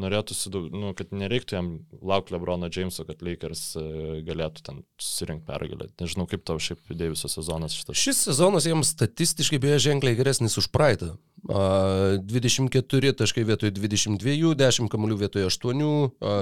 [0.00, 1.70] norėtųsi, nu, kad nereiktų jam
[2.04, 3.84] laukti Lebrono Jameso, kad Lakers e,
[4.26, 5.88] galėtų ten susirinkti pergalę.
[6.00, 7.98] Nežinau, kaip tau šiaip Deiviso sezonas šitas.
[8.00, 11.14] Šis sezonas jiems statistiškai beje ženkliai geresnis už praeitą.
[11.46, 15.84] 24 taškai vietoj 22, 10 kamuolių vietoj 8,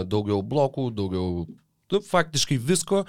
[0.09, 1.44] daugiau blokų, daugiau
[1.93, 3.03] nu, faktiškai visko.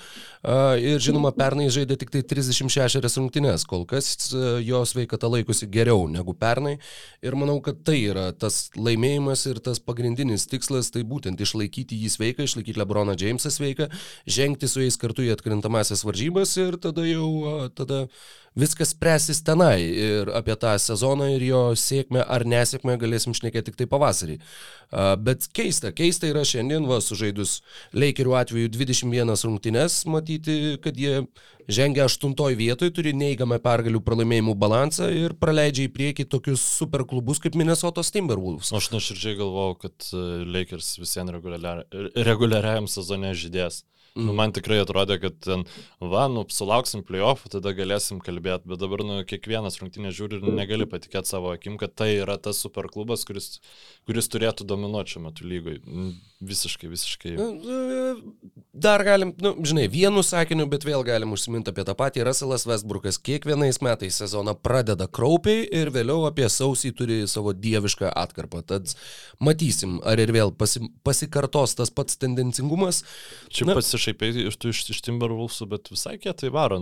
[0.82, 4.30] Ir žinoma, pernai žaidė tik tai 36 rungtynės, kol kas
[4.66, 6.78] jo sveikata laikosi geriau negu pernai.
[7.26, 12.14] Ir manau, kad tai yra tas laimėjimas ir tas pagrindinis tikslas, tai būtent išlaikyti jį
[12.18, 13.90] sveiką, išlaikyti Lebroną Jamesą sveiką,
[14.28, 18.06] žengti su jais kartu į atkrintamasias varžybas ir tada jau tada
[18.56, 23.80] viskas spręsis tenai ir apie tą sezoną ir jo sėkmę ar nesėkmę galėsim šnekėti tik
[23.82, 24.38] tai pavasarį.
[25.26, 27.60] Bet keista, keista yra šiandien, va, sužaidus
[27.96, 31.26] Leikerių atveju 21 rungtynes, matyti, kad jie
[31.68, 37.42] žengia aštuntoje vietoje, turi neįgamą pergalių pralaimėjimų balansą ir praleidžia į priekį tokius super klubus
[37.44, 38.72] kaip Minnesotos Timberwolves.
[38.76, 40.24] Aš nuoširdžiai galvojau, kad e,
[40.58, 43.84] Lakers visiems reguliariajam sezone žydės.
[44.16, 44.30] Mm.
[44.30, 45.66] Nu, man tikrai atrodė, kad ten,
[46.00, 50.88] va, nu, sulauksim playoffų, tada galėsim kalbėti, bet dabar, nu, kiekvienas rungtynės žiūri ir negali
[50.88, 53.58] patikėti savo akim, kad tai yra tas superklubas, kuris,
[54.08, 55.82] kuris turėtų dominuoti šiuo metu lygoj.
[56.46, 57.34] Visiškai, visiškai.
[57.40, 57.50] Nu,
[58.72, 62.26] dar galim, nu, žinai, vienu sakiniu, bet vėl galim užsiminti apie tą patį.
[62.28, 68.64] Russellas Westbrookas kiekvienais metais sezoną pradeda kraupiai ir vėliau apie sausį turi savo dievišką atkarpą.
[68.68, 68.96] Tad
[69.44, 73.04] matysim, ar ir vėl pasi, pasikartos tas pats tendencingumas.
[73.48, 73.72] Čia
[74.06, 76.80] pasišaipiai iš, iš, iš Timberwolvesų, bet visai kietai varo.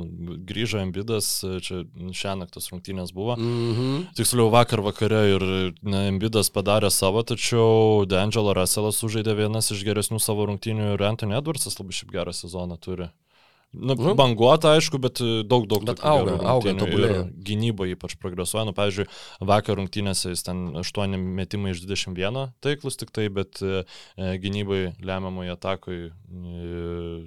[0.48, 3.36] Grįžo Embidas, čia šią naktas rungtynės buvo.
[3.36, 4.14] Mm -hmm.
[4.16, 10.20] Tiksliau vakar vakare ir ne, Embidas padarė savo, tačiau D'Angelo Russellas sužaidė vienas iš geresnių
[10.20, 13.10] savo rungtynių ir Anthony Edwardsas labai šiaip gerą sezoną turi.
[13.74, 17.24] Nu, nu, banguota, aišku, bet e, daug, daug bet auga, auga, tobulėja.
[17.42, 18.68] Gynyba ypač progresuoja.
[18.70, 19.08] Nu, pavyzdžiui,
[19.50, 23.82] vakar rungtynėse jis ten 8 metimai iš 21 taiklus tik tai, bet e,
[24.22, 26.12] e gynybai lemiamai atakui e,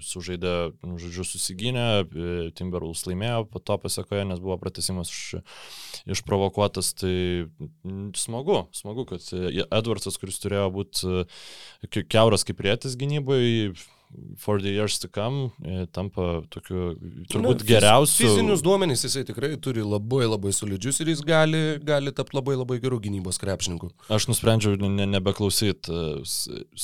[0.07, 0.55] sužaidė,
[0.87, 5.43] nu, žodžiu, susigynė, e, Timberwolves laimėjo po to pasiekoje, nes buvo pratesimas iš,
[6.15, 6.93] išprovokuotas.
[7.03, 7.17] Tai
[8.15, 9.27] smagu, smagu, kad
[9.67, 13.75] Edwardsas, kuris turėjo būti keuras kaip rėtis gynybai,
[14.37, 16.95] for the years to come e, tampa tokiu
[17.33, 18.27] turbūt Na, geriausiu.
[18.27, 22.79] Fizinius duomenys jisai tikrai turi labai labai solidžius ir jis gali, gali tapti labai labai
[22.83, 23.91] gerų gynybos krepšininkų.
[24.13, 26.23] Aš nusprendžiau ne, nebeklausyti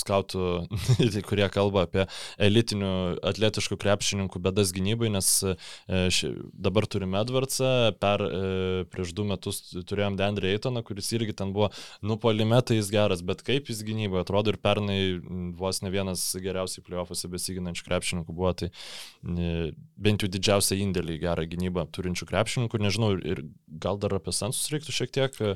[0.03, 0.49] skautų,
[1.29, 2.07] kurie kalba apie
[2.43, 2.93] elitinių
[3.33, 5.57] atletiškų krepšininkų bedas gynybai, nes e,
[6.13, 11.55] ši, dabar turime Edwardsą, per, e, prieš du metus turėjom Dendrį Eitoną, kuris irgi ten
[11.55, 11.71] buvo,
[12.03, 15.01] nu, polimetai jis geras, bet kaip jis gynyboje atrodo ir pernai
[15.59, 16.85] vos ne vienas geriausiai
[17.23, 18.71] playoffuose besiginančių krepšininkų buvo, tai
[19.97, 24.71] bent jau didžiausia indėlį į gerą gynybą turinčių krepšininkų, nežinau, ir gal dar apie sensus
[24.73, 25.55] reiktų šiek tiek e,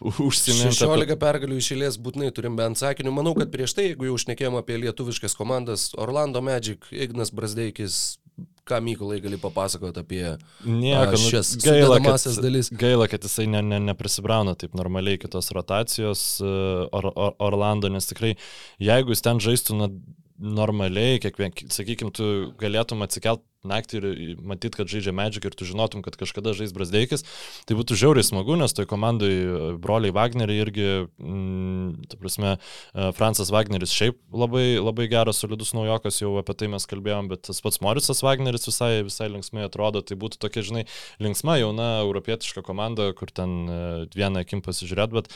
[0.00, 0.76] užsiminti.
[0.76, 1.16] 16 apie...
[1.16, 3.14] pergalių išėlės būtinai turim bent sakinių.
[3.14, 8.18] Manau, kad prieš tai, jeigu jau užnekėjom apie lietuviškas komandas, Orlando Magic, Ignas Brasdeikis,
[8.66, 10.24] ką Mykolai gali papasakoti apie
[10.66, 12.70] Nieko, nu, šias gaila, kad, dalis.
[12.74, 16.50] Gaila, kad jisai ne, ne, neprisibrauna taip normaliai kitos rotacijos e,
[16.90, 18.34] or, or, Orlando, nes tikrai,
[18.82, 19.90] jeigu jis ten žaistų na,
[20.38, 22.26] normaliai, kiekvien, sakykime, tu
[22.60, 24.06] galėtum atsikelt naktį ir
[24.46, 27.24] matyt, kad žaidžia Magic ir tu žinotum, kad kažkada žais Brasdeikis,
[27.66, 33.08] tai būtų žiauriai smagu, nes toj komandai e, broliai Wagneriai irgi, mm, ta prasme, e,
[33.16, 37.62] Francas Wagneris šiaip labai, labai geras, solidus naujokas, jau apie tai mes kalbėjom, bet tas
[37.64, 40.86] pats Morisas Wagneris visai, visai linksmai atrodo, tai būtų tokia, žinai,
[41.22, 43.80] linksma jauna europietiška komanda, kur ten e,
[44.16, 45.34] vieną akim pasižiūrėt, bet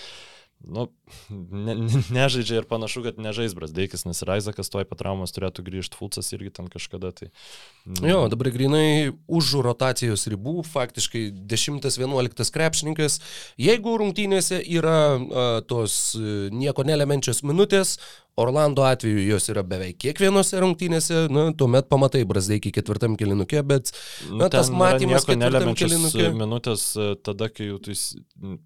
[0.69, 0.87] nu,
[1.31, 5.97] ne, ne, nežaidžia ir panašu, kad nežais Brasdeikis, nes ir Aizakas toj patraumas turėtų grįžti,
[5.99, 7.13] Fulcas irgi ten kažkada.
[7.17, 7.31] Tai,
[7.89, 8.03] mm.
[8.07, 13.21] Jo, dabar grinai už rotacijos ribų, faktiškai 10-11 krepšininkas.
[13.61, 17.97] Jeigu rungtynėse yra uh, tos uh, nieko nelemenčios minutės,
[18.41, 23.93] Orlando atveju jos yra beveik kiekvienose rungtynėse, na, tuomet pamatai Brasdeikį ketvirtam kilinukė, bet
[24.29, 26.29] nu, na, tas matymas ketvirtam kilinukė.
[26.37, 27.97] Minutės e, tada, kai jau tu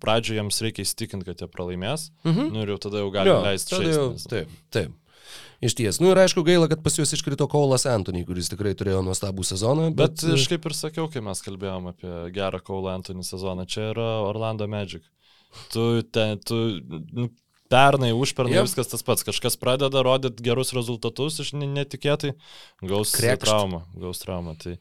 [0.02, 2.52] pradžioje jiems reikia įstikinti, kad jie pralaimės, mhm.
[2.54, 4.30] nu, ir jau tada jau gali leisti žaisti.
[4.30, 5.00] Taip, taip.
[5.64, 5.98] Iš ties.
[6.02, 9.88] Nu ir aišku gaila, kad pas juos iškrito Kaulas Antony, kuris tikrai turėjo nuostabų sezoną.
[9.96, 13.88] Bet, bet aš kaip ir sakiau, kai mes kalbėjom apie gerą Kaulą Antony sezoną, čia
[13.94, 15.06] yra Orlando Magic.
[15.72, 16.58] Tu, ten, tu
[17.14, 17.30] nu,
[17.74, 18.68] pernai, užpernai yep.
[18.68, 19.26] viskas tas pats.
[19.26, 22.34] Kažkas pradeda rodyti gerus rezultatus iš netikėtai,
[22.84, 23.48] gaus Krekšt.
[23.48, 23.84] traumą.
[23.98, 24.56] Gaus traumą.
[24.62, 24.76] Tai,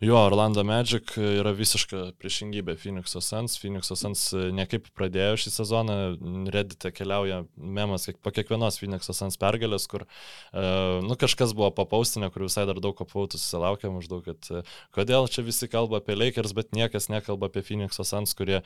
[0.00, 3.54] Jo, Orlando Magic yra visiška priešingybė Phoenix'o Suns.
[3.56, 5.96] Phoenix'o Suns niekaip pradėjo šį sezoną,
[6.52, 12.44] Reddite keliauja memas po kiekvienos Phoenix'o Suns pergalės, kur, uh, nu, kažkas buvo papaustinė, kur
[12.44, 16.76] visai dar daug apautų susilaukė maždaug, kad uh, kodėl čia visi kalba apie Lakers, bet
[16.76, 18.60] niekas nekalba apie Phoenix'o Suns, kurie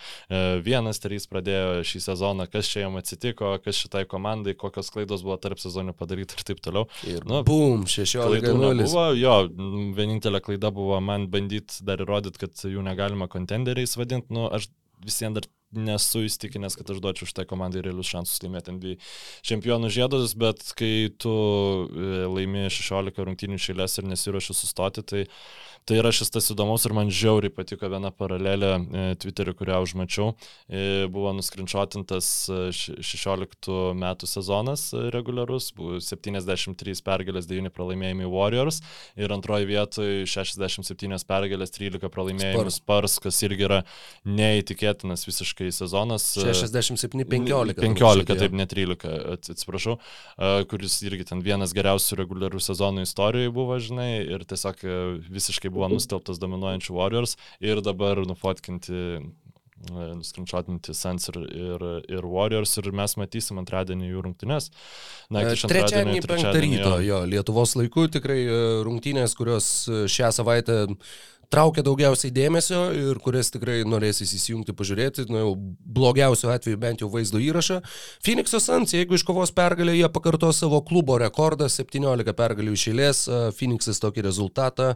[0.65, 5.39] vienas trys pradėjo šį sezoną, kas čia jam atsitiko, kas šitai komandai, kokios klaidos buvo
[5.43, 6.89] tarp sezonių padaryti ir taip toliau.
[7.07, 8.91] Ir nu, bum, 16-0.
[9.21, 9.37] Jo,
[9.97, 14.71] vienintelė klaida buvo man man bandyti dar įrodyti, kad jų negalima kontenderiais vadinti, nu, aš
[15.05, 18.95] visiems dar nesu įstikinęs, kad aš duočiau šitai komandai realius šansus laimėti NBA
[19.47, 25.70] čempionų žiedus, bet kai tu e, laimi 16 rungtynių šėlės ir nesiuoši sustoti, tai uh,
[25.89, 30.35] Tai yra šis tas įdomus ir man žiauriai patiko viena paralelė e, Twitter'į, kurią užmačiau.
[30.69, 32.29] E, buvo nuskrinčiotintas
[32.77, 38.83] 16 e, metų sezonas reguliarus, buvo 73 pergalės, 9 pralaimėjimai Warriors
[39.19, 43.81] ir antroji vietoje 67 pergalės, 13 pralaimėjimai Spars, kas irgi yra
[44.29, 46.29] neįtikėtinas visiškai sezonas.
[46.37, 47.81] 67-15.
[47.81, 49.97] 15, taip, ne 13, atsiprašau,
[50.71, 54.85] kuris irgi ten vienas geriausių reguliarių sezonų istorijoje buvo, žinai, ir tiesiog
[55.31, 59.21] visiškai visiškai buvo nustelbtas dominuojančių Warriors ir dabar nufotkinti e,
[59.91, 64.71] nuskrinčiotinti Suns ir, ir, ir Warriors ir mes matysim antradienį jų rungtynės.
[65.31, 70.87] Na, e, trečiadienį, penktą ryto, jo, Lietuvos laiku tikrai e, rungtynės, kurios šią savaitę
[71.51, 75.55] traukia daugiausiai dėmesio ir kurias tikrai norėsis įsijungti, pažiūrėti, nu, jau
[75.99, 77.81] blogiausiu atveju bent jau vaizdo įrašą.
[78.23, 83.25] Phoenix'o Suns, jeigu iškovos pergalę, jie pakarto savo klubo rekordą, 17 pergalių išėlės,
[83.59, 84.93] Phoenix'as tokį rezultatą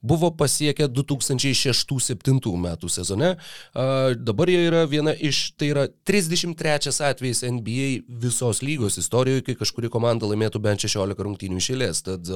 [0.00, 3.34] buvo pasiekę 2006-2007 metų sezone.
[3.74, 7.88] Dabar jie yra viena iš, tai yra 33 atvejis NBA
[8.22, 12.02] visos lygos istorijoje, kai kažkuri komanda laimėtų bent 16 rungtynių išėlės.
[12.08, 12.32] Tad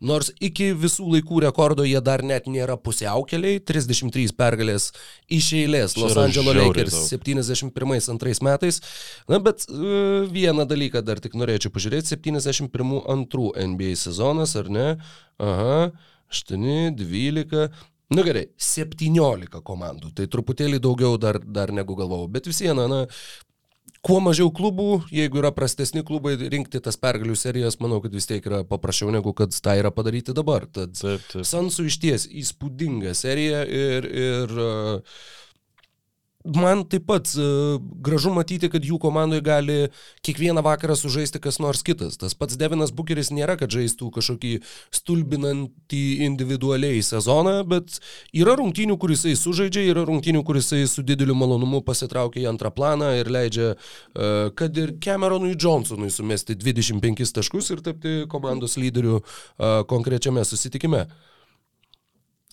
[0.00, 4.92] nors iki visų laikų rekordo jie dar net nėra pusiaukeliai, 33 pergalės
[5.32, 8.80] iš eilės Los Angeles Lakers 71-2 metais.
[9.30, 14.88] Na, bet uh, vieną dalyką dar tik norėčiau pažiūrėti, 71-2 NBA sezonas, ar ne?
[15.42, 15.90] Aha,
[16.32, 17.68] 8, 12.
[18.14, 23.00] Nu gerai, 17 komandų, tai truputėlį daugiau dar, dar negu galvojau, bet vis viena, na,
[24.06, 28.44] kuo mažiau klubų, jeigu yra prastesni klubai, rinkti tas pergalių serijas, manau, kad vis tiek
[28.46, 30.68] yra paprasčiau negu kad tai yra padaryti dabar.
[30.70, 31.46] Tad taip, taip.
[31.48, 35.18] Sansų iš ties įspūdinga serija ir, ir uh,
[36.54, 39.76] man taip pat uh, gražu matyti, kad jų komandoje gali
[40.26, 42.18] kiekvieną vakarą sužaisti kas nors kitas.
[42.20, 44.52] Tas pats Devinas Bukeris nėra, kad žaistų kažkokį
[44.94, 47.98] stulbinantį individualiai sezoną, bet
[48.36, 52.72] yra rungtynių, kuris jisai sužaidžia, yra rungtynių, kuris jisai su dideliu malonumu pasitraukia į antrą
[52.74, 59.20] planą ir leidžia, uh, kad ir Cameronui Johnsonui sumesti 25 taškus ir tapti komandos lyderiu
[59.20, 61.06] uh, konkrečiame susitikime.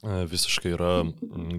[0.03, 0.91] E, visiškai yra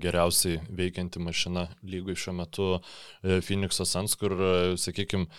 [0.02, 5.30] geriausiai veikianti mašina lygui šiuo metu e, Phoenix'o Sans, kur, e, sakykime,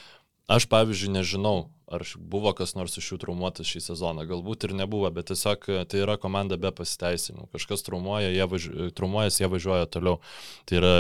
[0.50, 4.26] aš pavyzdžiui nežinau, ar buvo kas nors iš jų traumuotas šį sezoną.
[4.26, 7.46] Galbūt ir nebuvo, bet tiesiog tai yra komanda be pasiteisinimų.
[7.54, 10.18] Kažkas traumuoja, jie važiuoja, traumuojas, jie važiuoja toliau.
[10.66, 10.94] Tai yra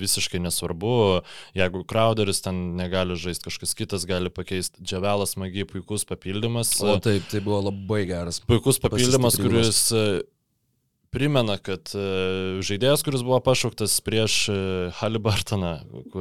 [0.00, 0.96] visiškai nesvarbu.
[1.60, 4.80] Jeigu Crowderis ten negali žaisti, kažkas kitas gali pakeisti.
[4.80, 6.78] Džiavelas magiai puikus papildymas.
[6.80, 8.40] O taip, tai buvo labai geras.
[8.48, 9.84] Puikus papildymas, kuris
[11.14, 12.04] primena, kad e,
[12.64, 14.56] žaidėjas, kuris buvo pašauktas prieš e,
[15.00, 15.74] Halibartoną,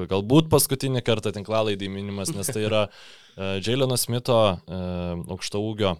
[0.10, 5.96] galbūt paskutinį kartą tinklalaidį minimas, nes tai yra e, Jaileno Smito aukšto ūgio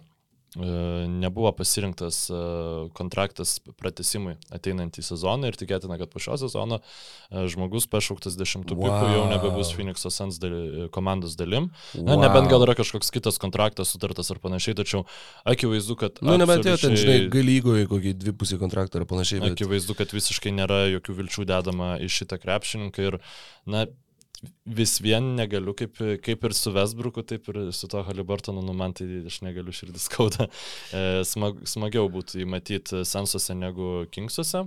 [0.56, 2.38] nebuvo pasirinktas e,
[2.98, 9.12] kontraktas pratesimui ateinantį sezoną ir tikėtina, kad po šio sezono e, žmogus pašauktas dešimtukų wow.
[9.14, 11.70] jau nebebus Phoenix'o Suns daly, komandos dalim.
[11.94, 12.24] Na, wow.
[12.24, 15.04] nebent gal yra kažkoks kitas kontraktas sutartas ar panašiai, tačiau
[15.46, 16.18] akivaizdu, kad...
[16.18, 19.44] Na, nu, nebent jau ten, žinai, galygoje kokį dvipusį kontraktą ar panašiai.
[19.46, 19.54] Bet...
[19.54, 23.20] Akivaizdu, kad visiškai nėra jokių vilčių dedama į šitą krepšininką ir,
[23.70, 23.86] na,
[24.64, 28.94] vis vien negaliu, kaip, kaip ir su Vesbruku, taip ir su to Halibartonu, nu man
[28.96, 30.48] tai aš negaliu širdis skauda.
[30.90, 34.64] E, smag, smagiau būtų įmatyti Sansuose negu Kingsuose.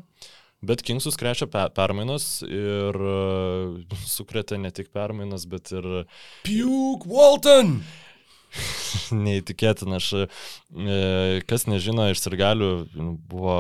[0.64, 3.74] Bet Kingsus krečia pe permainos ir uh,
[4.16, 5.90] sukrėtė ne tik permainos, bet ir...
[6.48, 7.82] Puke Walton!
[9.26, 12.72] Neįtikėtina, aš, e, kas nežino, iš sirgalių
[13.30, 13.58] buvo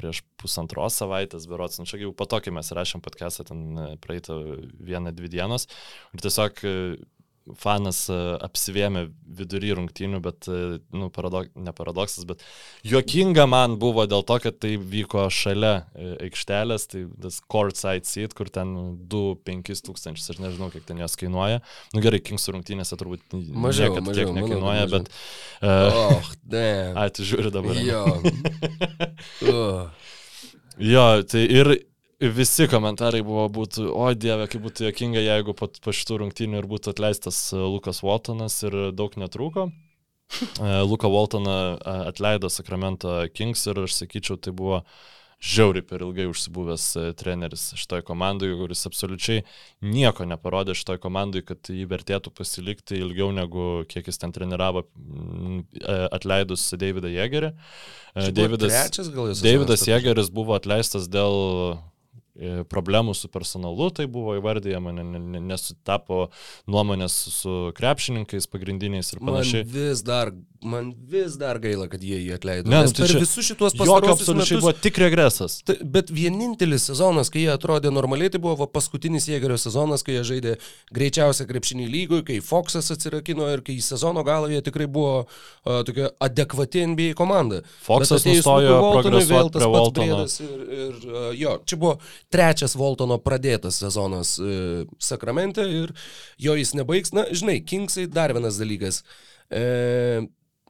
[0.00, 3.88] prieš pusantros savaitės, berots, nu čia jau po to, kai mes rašėm podcastą, ten e,
[4.02, 4.40] praeitą
[4.80, 5.68] vieną, dvi dienos.
[6.16, 6.74] Ir tiesiog e,
[7.58, 9.06] fanas e, apsivėmė
[9.40, 10.48] vidury rungtynių, bet,
[10.94, 12.44] nu, paradok, ne paradoksas, bet
[12.86, 15.86] juokinga man buvo dėl to, kad tai vyko šalia
[16.26, 18.74] aikštelės, tai tas courtside seat, kur ten
[19.10, 21.62] 2-5 tūkstančius, aš nežinau, kiek ten jos kainuoja.
[21.94, 24.94] Nu gerai, Kingsų rungtynėse turbūt mažiau, niekad mažiau, tiek nekainuoja, mažiau.
[24.98, 25.12] bet...
[25.60, 26.96] Uh, oh, damn.
[27.00, 27.78] Ai, tu žiūri dabar.
[27.80, 28.04] Jo.
[29.50, 29.90] uh.
[30.80, 31.68] Jo, tai ir
[32.20, 36.68] visi komentarai buvo būtų, o dieve, kaip būtų jokinga, jeigu po, po šitų rungtynių ir
[36.68, 39.70] būtų atleistas e, Lukas Waltonas ir daug netrūko.
[40.30, 44.84] E, Luką Waltoną e, atleido Sacramento Kings ir aš sakyčiau, tai buvo
[45.42, 46.84] žiauriai per ilgai užsibuvęs
[47.18, 49.42] treneris šitoje komandoje, kuris absoliučiai
[49.82, 54.84] nieko neparodė šitoje komandoje, kad jį vertėtų pasilikti ilgiau negu kiek jis ten treniravo
[56.12, 57.54] atleidus Davidą Jėgerį.
[58.30, 59.10] Davidas, trečias,
[59.42, 61.80] Davidas Jėgeris buvo atleistas dėl
[62.70, 64.92] problemų su personalu, tai buvo įvardyjama,
[65.40, 66.28] nesutapo
[66.70, 69.64] nuomonės su krepšininkais pagrindiniais ir panašiai.
[69.64, 70.32] Man vis dar,
[70.64, 72.70] man vis dar gaila, kad jie jį atleido.
[72.72, 75.58] Ne, nu, tai per visus šituos pasaulius metus buvo tik regresas.
[75.66, 80.24] Ta, bet vienintelis sezonas, kai jie atrodė normaliai, tai buvo paskutinis Jėgerio sezonas, kai jie
[80.32, 80.56] žaidė
[80.96, 85.80] greičiausią krepšinį lygų, kai Foxas atsirakino ir kai į sezono galą jie tikrai buvo uh,
[85.88, 87.60] tokia adekvati NBA komanda.
[87.84, 90.24] Foxas nustojo progresuoti prie Waltono.
[90.24, 91.98] Ir, ir, uh, jo, čia buvo
[92.30, 95.94] trečias Voltono pradėtas sezonas e, Sakramente ir
[96.38, 97.14] jo jis nebaigs.
[97.16, 99.02] Na, žinai, Kingsai dar vienas dalykas.
[99.50, 100.28] E,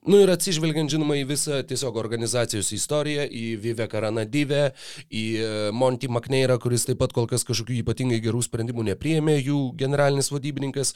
[0.08, 4.70] Nu ir atsižvelgiant, žinoma, į visą tiesiog organizacijos istoriją, į Viveką Ranadivę,
[5.12, 9.58] į e, Monty McNairą, kuris taip pat kol kas kažkokių ypatingai gerų sprendimų nepriėmė, jų
[9.76, 10.94] generalinis vadybininkas,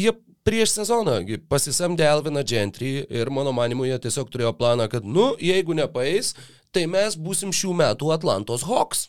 [0.00, 0.14] jie
[0.48, 1.18] prieš sezoną
[1.52, 6.32] pasisamdė Elviną Gentry ir mano manimu jie tiesiog turėjo planą, kad, nu, jeigu nepaeis,
[6.74, 9.08] tai mes būsim šių metų Atlantos Hawks.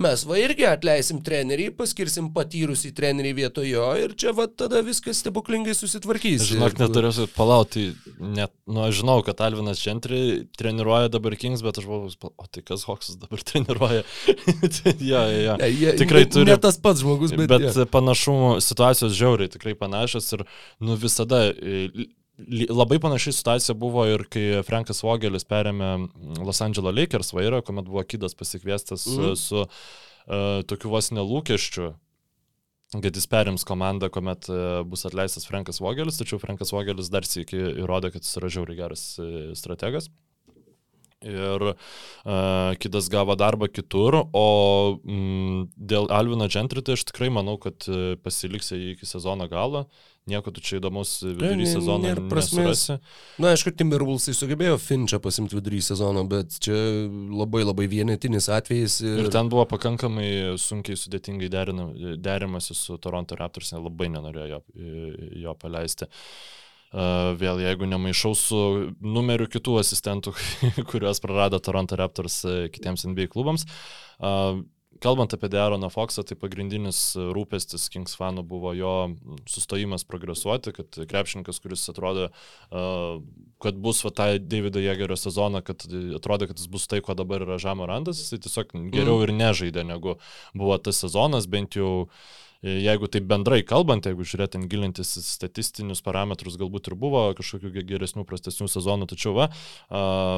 [0.00, 5.20] Mes va irgi atleisim trenerį, paskirsim patyrusį trenerį vietoj jo ir čia va tada viskas
[5.20, 6.46] stebuklingai susitvarkys.
[6.48, 11.88] Žinok, neturėsiu palauti, net, nu, aš žinau, kad Alvinas Gentry treniruoja dabar Kings, bet aš
[11.88, 14.02] buvau, o tai kas Hawksas dabar treniruoja?
[14.96, 15.58] ja, ja, ja.
[15.68, 16.48] ja, tikrai turi.
[16.50, 17.52] Ne tas pats žmogus, bet.
[17.52, 17.86] Bet ja.
[17.92, 20.46] panašumų situacijos žiauriai tikrai panašios ir,
[20.80, 21.44] nu, visada
[22.70, 25.90] Labai panaši situacija buvo ir kai Frankas Vogelis perėmė
[26.40, 29.34] Los Angeles Lakers vairą, kuomet buvo Kidas pasikviestas mm.
[29.36, 31.90] su uh, tokiu vos nelūkesčiu,
[32.94, 37.60] kad jis perims komandą, kuomet uh, bus atleistas Frankas Vogelis, tačiau Frankas Vogelis dar sėki
[37.84, 40.08] įrodė, kad jis yra žiauriai geras uh, strategas.
[41.22, 44.46] ir uh, kitas gavo darbą kitur, o
[45.04, 47.86] mm, dėl Alvino Gentry tai aš tikrai manau, kad
[48.24, 49.84] pasiliks iki sezono galo.
[50.30, 52.84] Nieko tu čia įdomus vidury sezono ir prasmės.
[53.42, 56.76] Na, aišku, Timberwolvesai sugebėjo Finčą pasimti vidury sezono, bet čia
[57.10, 59.00] labai labai vienetinis atvejis.
[59.02, 59.24] Ir...
[59.24, 61.50] ir ten buvo pakankamai sunkiai sudėtingai
[62.22, 64.60] derimasi su Toronto Raptors, labai nenorėjo jo,
[65.42, 66.06] jo paleisti.
[66.92, 68.60] Uh, vėl jeigu nemaišau su
[69.00, 70.36] numeriu kitų asistentų,
[70.92, 73.66] kuriuos prarado Toronto Raptors kitiems NBA klubams.
[74.20, 74.62] Uh,
[75.02, 77.00] kalbant apie Deroną Foxą, tai pagrindinis
[77.36, 78.94] rūpestis Kings fanų buvo jo
[79.50, 82.28] sustojimas progresuoti, kad krepšininkas, kuris atrodo,
[83.62, 85.86] kad bus va tą Davido Jėgerio sezoną, kad
[86.18, 89.26] atrodo, kad jis bus tai, ko dabar yra Žamo Randas, jis tiesiog geriau mm.
[89.26, 90.16] ir nežaidė, negu
[90.54, 92.22] buvo tas sezonas, bent jau uh,
[92.62, 98.68] jeigu taip bendrai kalbant, jeigu žiūrėtum gilintis statistinius parametrus, galbūt ir buvo kažkokių geresnių, prastesnių
[98.70, 99.48] sezonų, tačiau va,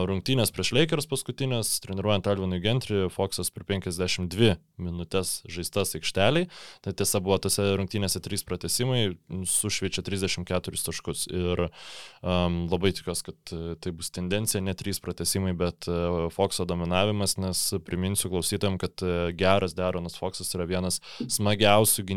[0.09, 6.49] rungtynės prieš Lakers paskutinės, treniruojant Alvinui Gentry, Foxas per 52 minutės žaistas aikšteliai,
[6.85, 9.03] tai tiesa buvo tose rungtynėse 3 pratesimai,
[9.49, 11.27] sušviečia 34 taškus.
[11.35, 13.55] Ir um, labai tikiuosi, kad
[13.85, 19.29] tai bus tendencija, ne 3 pratesimai, bet uh, Foxo dominavimas, nes priminsiu klausytojams, kad uh,
[19.37, 22.14] geras Deronas Foxas yra vienas smagiausių gynėjų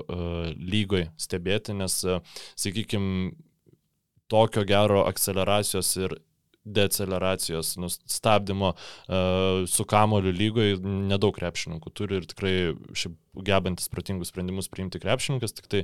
[0.00, 3.32] uh, lygoj stebėti, nes, uh, sakykime,
[4.28, 6.18] tokio gero akceleracijos ir
[6.68, 7.76] deceleracijos,
[8.06, 12.52] stabdymo uh, su kamoliu lygoje nedaug krepšininkų turi ir tikrai
[12.92, 13.16] šiaip
[13.46, 15.82] gebantis protingus sprendimus priimti krepšininkas, tik tai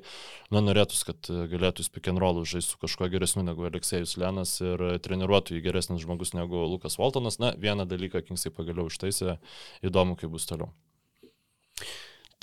[0.53, 4.83] nu, norėtųs, kad galėtų pick and roll žaisti su kažkuo geresniu negu Aleksėjus Lenas ir
[5.05, 7.39] treniruotų jį geresnis žmogus negu Lukas Waltonas.
[7.43, 9.39] Na, vieną dalyką Kingsai pagaliau užtaisė,
[9.87, 10.75] įdomu, kaip bus toliau.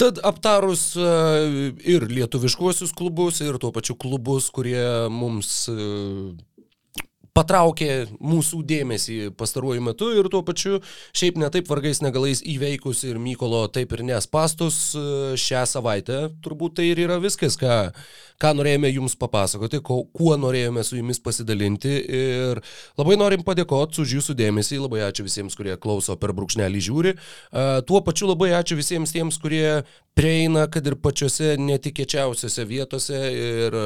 [0.02, 1.10] Tad aptarus e,
[1.94, 4.82] ir lietuviškuosius klubus, ir tuo pačiu klubus, kurie
[5.14, 5.76] mums e,
[7.38, 10.82] patraukė mūsų dėmesį pastaruoju metu ir tuo pačiu
[11.16, 15.04] šiaip netaip vargais negalais įveikus ir Mykolo taip ir nespastus e,
[15.40, 16.26] šią savaitę.
[16.44, 17.78] Turbūt tai ir yra viskas, ką,
[18.42, 22.62] ką norėjome jums papasakoti, ko, kuo norėjome su jumis pasidalinti ir
[23.00, 27.16] labai norim padėkoti už jūsų dėmesį, labai ačiū visiems, kurie klauso per brūkšnelį žiūri.
[27.16, 29.82] E, tuo pačiu labai ačiū visiems tiems, kurie
[30.18, 33.86] prieina, kad ir pačiose netikėčiausiose vietose ir e,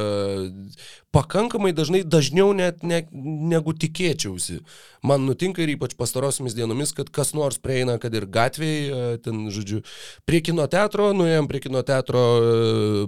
[1.13, 3.03] pakankamai dažnai, dažniau net ne,
[3.35, 4.61] negu tikėčiausi.
[5.05, 9.81] Man nutinka ir ypač pastarosiamis dienomis, kad kas nors prieina, kad ir gatvėje, ten, žodžiu,
[10.25, 12.47] prie kino teatro, nuėjom prie kino teatro e,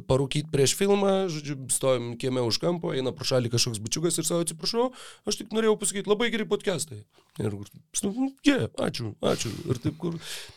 [0.10, 4.46] parūkyti prieš filmą, žodžiu, stovim kieme už kampo, eina pro šalį kažkoks bičiukas ir savo
[4.46, 4.92] atsiprašau,
[5.30, 7.02] aš tik norėjau pasakyti labai geri podcastai.
[7.38, 9.52] Ir, nu, yeah, ačiū, ačiū.
[9.70, 10.16] Ir taip, kur,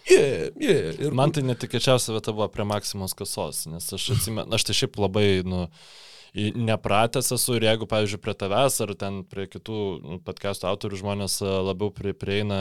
[0.09, 0.93] yeah, yeah.
[0.97, 4.97] Ir, Man tai netikėčiausia vieta buvo prie Maksimos kasos, nes aš atsimenu, aš tai šiaip
[5.01, 5.67] labai, nu,
[6.35, 11.41] nepratęs esu ir jeigu, pavyzdžiui, prie tavęs ar ten prie kitų nu, podcastų autorių žmonės
[11.43, 12.61] labiau prieina,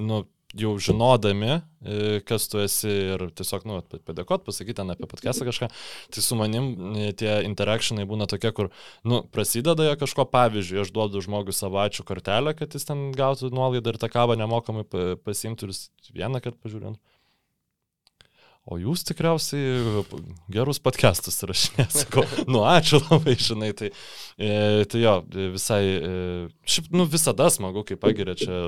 [0.00, 0.24] nu,
[0.56, 5.68] jau žinodami, e, kas tu esi ir tiesiog, nu, padėkot, pasakyti ten apie podcastą kažką,
[6.14, 8.70] tai su manim e, tie interakcionai būna tokie, kur,
[9.06, 13.52] nu, prasideda jie kažko, pavyzdžiui, aš duodu žmogui savo ačiū kortelę, kad jis ten gautų
[13.54, 14.86] nuolaidą ir tą kavą nemokamai
[15.24, 15.78] pasimtų ir
[16.18, 16.98] vieną kartą pažiūrint.
[18.68, 20.02] O jūs tikriausiai
[20.52, 22.04] gerus podcastus rašinėsite.
[22.04, 23.88] Sakau, nu ačiū labai, žinai, tai,
[24.36, 25.14] e, tai jo,
[25.56, 26.12] visai, e,
[26.68, 28.60] šiaip, nu visada smagu, kai pagiria čia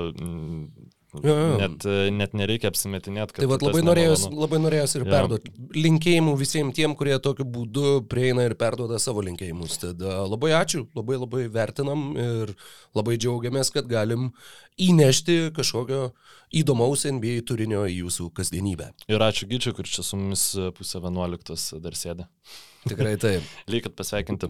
[1.21, 1.57] Jo, jo.
[1.61, 1.85] Net,
[2.15, 3.43] net nereikia apsimetinėti, kad...
[3.43, 8.47] Tai vat, labai, norėjos, labai norėjos ir perduoti linkėjimų visiems tiem, kurie tokiu būdu prieina
[8.47, 9.77] ir perduoda savo linkėjimus.
[9.83, 12.55] Tad labai ačiū, labai labai vertinam ir
[12.97, 14.31] labai džiaugiamės, kad galim
[14.81, 16.09] įnešti kažkokio
[16.53, 18.89] įdomaus NBA turinio į jūsų kasdienybę.
[19.11, 22.29] Ir ačiū Gyčiui, kur čia su mumis pusę 11 dar sėdė.
[22.89, 23.45] Tikrai taip.
[23.71, 24.49] Lygiai pasveikinti.